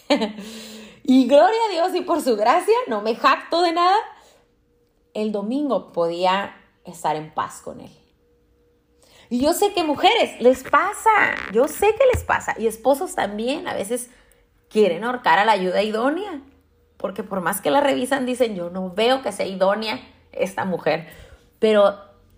y 1.04 1.28
gloria 1.28 1.60
a 1.68 1.72
Dios 1.74 1.96
y 1.96 2.02
por 2.02 2.22
su 2.22 2.38
gracia, 2.38 2.76
no 2.88 3.02
me 3.02 3.16
jacto 3.16 3.62
de 3.62 3.74
nada. 3.74 3.98
El 5.14 5.32
domingo 5.32 5.92
podía 5.92 6.56
estar 6.86 7.16
en 7.16 7.34
paz 7.34 7.62
con 7.62 7.82
él. 7.82 7.92
Y 9.30 9.40
yo 9.40 9.54
sé 9.54 9.74
que 9.74 9.84
mujeres 9.84 10.42
les 10.42 10.64
pasa, 10.64 11.12
yo 11.54 11.68
sé 11.68 11.96
que 11.96 12.06
les 12.14 12.24
pasa. 12.24 12.54
Y 12.58 12.68
esposos 12.68 13.16
también 13.16 13.68
a 13.68 13.74
veces 13.74 14.10
quieren 14.70 15.04
ahorcar 15.04 15.40
a 15.40 15.46
la 15.46 15.54
ayuda 15.54 15.84
idónea. 15.84 16.42
Porque 16.98 17.24
por 17.24 17.42
más 17.42 17.62
que 17.62 17.72
la 17.72 17.82
revisan, 17.82 18.26
dicen, 18.26 18.56
yo 18.56 18.70
no 18.70 18.92
veo 18.92 19.22
que 19.22 19.32
sea 19.32 19.46
idónea 19.46 20.02
esta 20.34 20.66
mujer. 20.66 21.08
Pero 21.60 21.98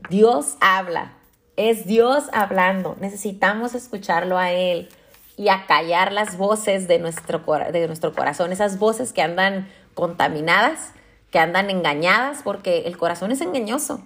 Dios 0.10 0.56
habla, 0.62 1.18
es 1.56 1.86
Dios 1.86 2.26
hablando. 2.32 2.96
Necesitamos 3.00 3.74
escucharlo 3.76 4.38
a 4.38 4.52
Él 4.52 4.90
y 5.36 5.50
acallar 5.50 6.12
las 6.12 6.38
voces 6.38 6.88
de 6.88 7.00
nuestro, 7.00 7.40
de 7.72 7.88
nuestro 7.88 8.14
corazón, 8.14 8.52
esas 8.52 8.78
voces 8.78 9.14
que 9.14 9.22
andan 9.22 9.68
contaminadas, 9.94 10.94
que 11.34 11.40
andan 11.40 11.72
engañadas, 11.72 12.42
porque 12.44 12.84
el 12.86 12.96
corazón 12.96 13.32
es 13.32 13.42
engañoso. 13.42 14.06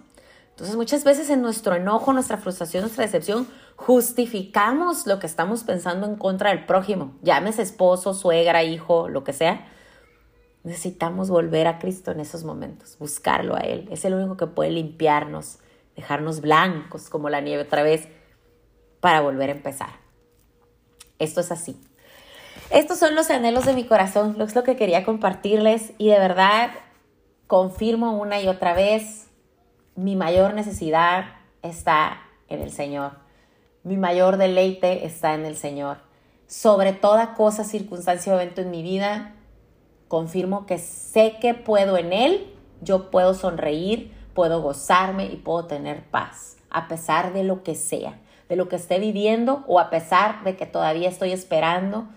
Entonces 0.51 0.77
muchas 0.77 1.03
veces 1.03 1.29
en 1.29 1.41
nuestro 1.41 1.75
enojo, 1.75 2.13
nuestra 2.13 2.37
frustración, 2.37 2.83
nuestra 2.83 3.03
decepción, 3.03 3.49
justificamos 3.75 5.05
lo 5.05 5.19
que 5.19 5.27
estamos 5.27 5.65
pensando 5.65 6.07
en 6.07 6.15
contra 6.15 6.51
del 6.51 6.65
prójimo, 6.65 7.17
llámese 7.23 7.63
esposo, 7.63 8.13
suegra, 8.13 8.63
hijo, 8.63 9.09
lo 9.09 9.25
que 9.25 9.33
sea. 9.33 9.67
Necesitamos 10.63 11.29
volver 11.29 11.67
a 11.67 11.79
Cristo 11.79 12.11
en 12.11 12.21
esos 12.21 12.45
momentos, 12.45 12.97
buscarlo 12.97 13.57
a 13.57 13.59
Él. 13.59 13.89
Es 13.91 14.05
el 14.05 14.13
único 14.13 14.37
que 14.37 14.47
puede 14.47 14.71
limpiarnos, 14.71 15.59
dejarnos 15.97 16.39
blancos 16.39 17.09
como 17.09 17.29
la 17.29 17.41
nieve 17.41 17.63
otra 17.63 17.83
vez 17.83 18.07
para 19.01 19.19
volver 19.19 19.49
a 19.49 19.53
empezar. 19.53 19.89
Esto 21.19 21.41
es 21.41 21.51
así. 21.51 21.77
Estos 22.69 22.99
son 22.99 23.15
los 23.15 23.29
anhelos 23.31 23.65
de 23.65 23.73
mi 23.73 23.83
corazón, 23.83 24.39
es 24.39 24.55
lo 24.55 24.63
que 24.63 24.77
quería 24.77 25.03
compartirles 25.03 25.91
y 25.97 26.07
de 26.07 26.19
verdad 26.19 26.71
confirmo 27.47 28.17
una 28.17 28.41
y 28.41 28.47
otra 28.47 28.73
vez 28.73 29.27
mi 29.95 30.15
mayor 30.15 30.53
necesidad 30.53 31.25
está 31.61 32.21
en 32.49 32.61
el 32.61 32.71
Señor. 32.71 33.13
Mi 33.83 33.97
mayor 33.97 34.37
deleite 34.37 35.05
está 35.05 35.33
en 35.33 35.45
el 35.45 35.55
Señor. 35.55 35.97
Sobre 36.45 36.93
toda 36.93 37.33
cosa, 37.33 37.63
circunstancia 37.63 38.33
o 38.33 38.35
evento 38.35 38.61
en 38.61 38.71
mi 38.71 38.83
vida, 38.83 39.33
confirmo 40.07 40.65
que 40.65 40.77
sé 40.77 41.37
que 41.41 41.53
puedo 41.53 41.97
en 41.97 42.13
Él, 42.13 42.53
yo 42.81 43.09
puedo 43.11 43.33
sonreír, 43.33 44.13
puedo 44.33 44.61
gozarme 44.61 45.25
y 45.25 45.37
puedo 45.37 45.65
tener 45.65 46.03
paz, 46.03 46.57
a 46.69 46.87
pesar 46.87 47.33
de 47.33 47.43
lo 47.43 47.63
que 47.63 47.75
sea, 47.75 48.19
de 48.49 48.55
lo 48.55 48.69
que 48.69 48.75
esté 48.75 48.99
viviendo 48.99 49.63
o 49.67 49.79
a 49.79 49.89
pesar 49.89 50.43
de 50.43 50.55
que 50.55 50.65
todavía 50.65 51.09
estoy 51.09 51.31
esperando 51.31 52.07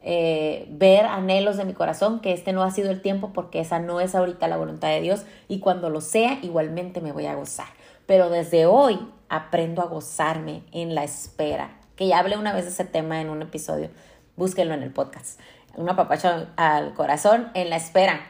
eh, 0.00 0.66
ver 0.70 1.06
anhelos 1.06 1.56
de 1.56 1.64
mi 1.64 1.74
corazón, 1.74 2.20
que 2.20 2.32
este 2.32 2.52
no 2.52 2.62
ha 2.62 2.70
sido 2.70 2.90
el 2.90 3.02
tiempo 3.02 3.32
porque 3.32 3.60
esa 3.60 3.80
no 3.80 4.00
es 4.00 4.14
ahorita 4.14 4.46
la 4.46 4.56
voluntad 4.56 4.88
de 4.88 5.00
Dios 5.00 5.24
y 5.48 5.58
cuando 5.58 5.90
lo 5.90 6.00
sea 6.00 6.38
igualmente 6.42 7.00
me 7.00 7.12
voy 7.12 7.26
a 7.26 7.34
gozar. 7.34 7.66
Pero 8.06 8.30
desde 8.30 8.66
hoy 8.66 8.98
aprendo 9.28 9.82
a 9.82 9.86
gozarme 9.86 10.62
en 10.72 10.94
la 10.94 11.04
espera, 11.04 11.76
que 11.96 12.06
ya 12.06 12.20
hablé 12.20 12.36
una 12.38 12.54
vez 12.54 12.64
de 12.64 12.70
ese 12.70 12.84
tema 12.84 13.20
en 13.20 13.28
un 13.28 13.42
episodio, 13.42 13.90
búsquenlo 14.36 14.74
en 14.74 14.82
el 14.82 14.92
podcast. 14.92 15.40
Una 15.76 15.96
papacha 15.96 16.48
al 16.56 16.94
corazón 16.94 17.50
en 17.54 17.68
la 17.70 17.76
espera, 17.76 18.20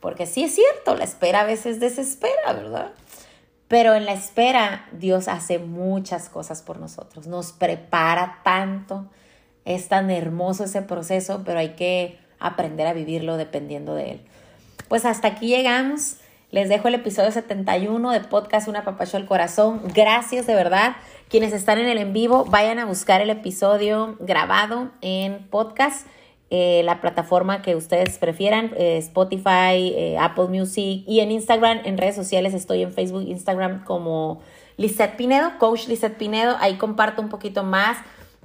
porque 0.00 0.26
sí 0.26 0.44
es 0.44 0.54
cierto, 0.54 0.94
la 0.94 1.04
espera 1.04 1.40
a 1.40 1.44
veces 1.44 1.80
desespera, 1.80 2.52
¿verdad? 2.52 2.92
Pero 3.68 3.94
en 3.94 4.06
la 4.06 4.12
espera 4.12 4.86
Dios 4.92 5.26
hace 5.26 5.58
muchas 5.58 6.28
cosas 6.28 6.62
por 6.62 6.78
nosotros, 6.78 7.26
nos 7.26 7.52
prepara 7.52 8.40
tanto 8.44 9.06
es 9.66 9.88
tan 9.88 10.10
hermoso 10.10 10.64
ese 10.64 10.80
proceso, 10.80 11.42
pero 11.44 11.58
hay 11.58 11.70
que 11.70 12.18
aprender 12.38 12.86
a 12.86 12.94
vivirlo 12.94 13.36
dependiendo 13.36 13.94
de 13.94 14.12
él. 14.12 14.20
Pues 14.88 15.04
hasta 15.04 15.28
aquí 15.28 15.48
llegamos. 15.48 16.16
Les 16.52 16.68
dejo 16.68 16.86
el 16.88 16.94
episodio 16.94 17.32
71 17.32 18.12
de 18.12 18.20
podcast 18.20 18.68
Una 18.68 18.84
Papacho 18.84 19.16
al 19.16 19.26
Corazón. 19.26 19.82
Gracias 19.92 20.46
de 20.46 20.54
verdad. 20.54 20.94
Quienes 21.28 21.52
están 21.52 21.78
en 21.78 21.88
el 21.88 21.98
en 21.98 22.12
vivo, 22.12 22.44
vayan 22.44 22.78
a 22.78 22.84
buscar 22.84 23.20
el 23.20 23.30
episodio 23.30 24.16
grabado 24.20 24.92
en 25.00 25.44
podcast. 25.50 26.06
Eh, 26.50 26.82
la 26.84 27.00
plataforma 27.00 27.60
que 27.60 27.74
ustedes 27.74 28.18
prefieran, 28.18 28.72
eh, 28.76 28.98
Spotify, 28.98 29.92
eh, 29.96 30.16
Apple 30.20 30.46
Music 30.46 31.02
y 31.04 31.18
en 31.18 31.32
Instagram, 31.32 31.80
en 31.84 31.98
redes 31.98 32.14
sociales, 32.14 32.54
estoy 32.54 32.82
en 32.82 32.92
Facebook, 32.92 33.24
Instagram 33.26 33.82
como 33.82 34.40
Lizette 34.76 35.16
Pinedo, 35.16 35.58
Coach 35.58 35.88
Lizette 35.88 36.16
Pinedo, 36.16 36.56
ahí 36.60 36.76
comparto 36.76 37.20
un 37.20 37.30
poquito 37.30 37.64
más 37.64 37.98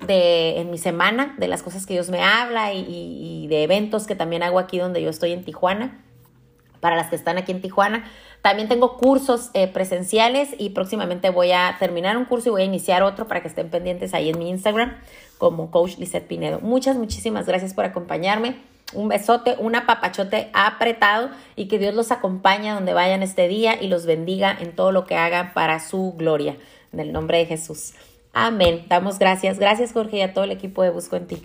de, 0.05 0.59
en 0.59 0.69
mi 0.71 0.77
semana, 0.77 1.35
de 1.37 1.47
las 1.47 1.63
cosas 1.63 1.85
que 1.85 1.93
Dios 1.93 2.09
me 2.09 2.21
habla 2.21 2.73
y, 2.73 3.47
de 3.47 3.63
eventos 3.63 4.07
que 4.07 4.15
también 4.15 4.43
hago 4.43 4.59
aquí 4.59 4.79
donde 4.79 5.01
yo 5.01 5.09
estoy 5.09 5.31
en 5.31 5.43
Tijuana, 5.43 6.03
para 6.79 6.95
las 6.95 7.09
que 7.09 7.15
están 7.15 7.37
aquí 7.37 7.51
en 7.51 7.61
Tijuana. 7.61 8.05
También 8.41 8.67
tengo 8.67 8.97
cursos 8.97 9.51
eh, 9.53 9.67
presenciales 9.67 10.49
y 10.57 10.69
próximamente 10.69 11.29
voy 11.29 11.51
a 11.51 11.75
terminar 11.79 12.17
un 12.17 12.25
curso 12.25 12.49
y 12.49 12.51
voy 12.51 12.61
a 12.63 12.65
iniciar 12.65 13.03
otro 13.03 13.27
para 13.27 13.41
que 13.41 13.47
estén 13.47 13.69
pendientes 13.69 14.13
ahí 14.13 14.29
en 14.29 14.39
mi 14.39 14.49
Instagram 14.49 14.97
como 15.37 15.69
Coach 15.69 15.97
Lizette 15.97 16.27
Pinedo. 16.27 16.59
Muchas, 16.59 16.97
muchísimas 16.97 17.45
gracias 17.45 17.73
por 17.73 17.85
acompañarme. 17.85 18.55
Un 18.93 19.07
besote, 19.07 19.55
un 19.59 19.75
apapachote 19.75 20.49
apretado 20.53 21.29
y 21.55 21.67
que 21.67 21.77
Dios 21.77 21.93
los 21.93 22.11
acompañe 22.11 22.71
donde 22.71 22.93
vayan 22.93 23.23
este 23.23 23.47
día 23.47 23.81
y 23.81 23.87
los 23.87 24.05
bendiga 24.05 24.55
en 24.59 24.75
todo 24.75 24.91
lo 24.91 25.05
que 25.05 25.15
hagan 25.15 25.53
para 25.53 25.79
su 25.79 26.13
gloria. 26.17 26.57
En 26.91 26.99
el 26.99 27.13
nombre 27.13 27.37
de 27.37 27.45
Jesús. 27.45 27.93
Amén. 28.33 28.85
Damos 28.87 29.19
gracias. 29.19 29.59
Gracias, 29.59 29.93
Jorge, 29.93 30.17
y 30.17 30.21
a 30.21 30.33
todo 30.33 30.43
el 30.45 30.51
equipo 30.51 30.83
de 30.83 30.89
Busco 30.89 31.15
en 31.15 31.27
Ti. 31.27 31.41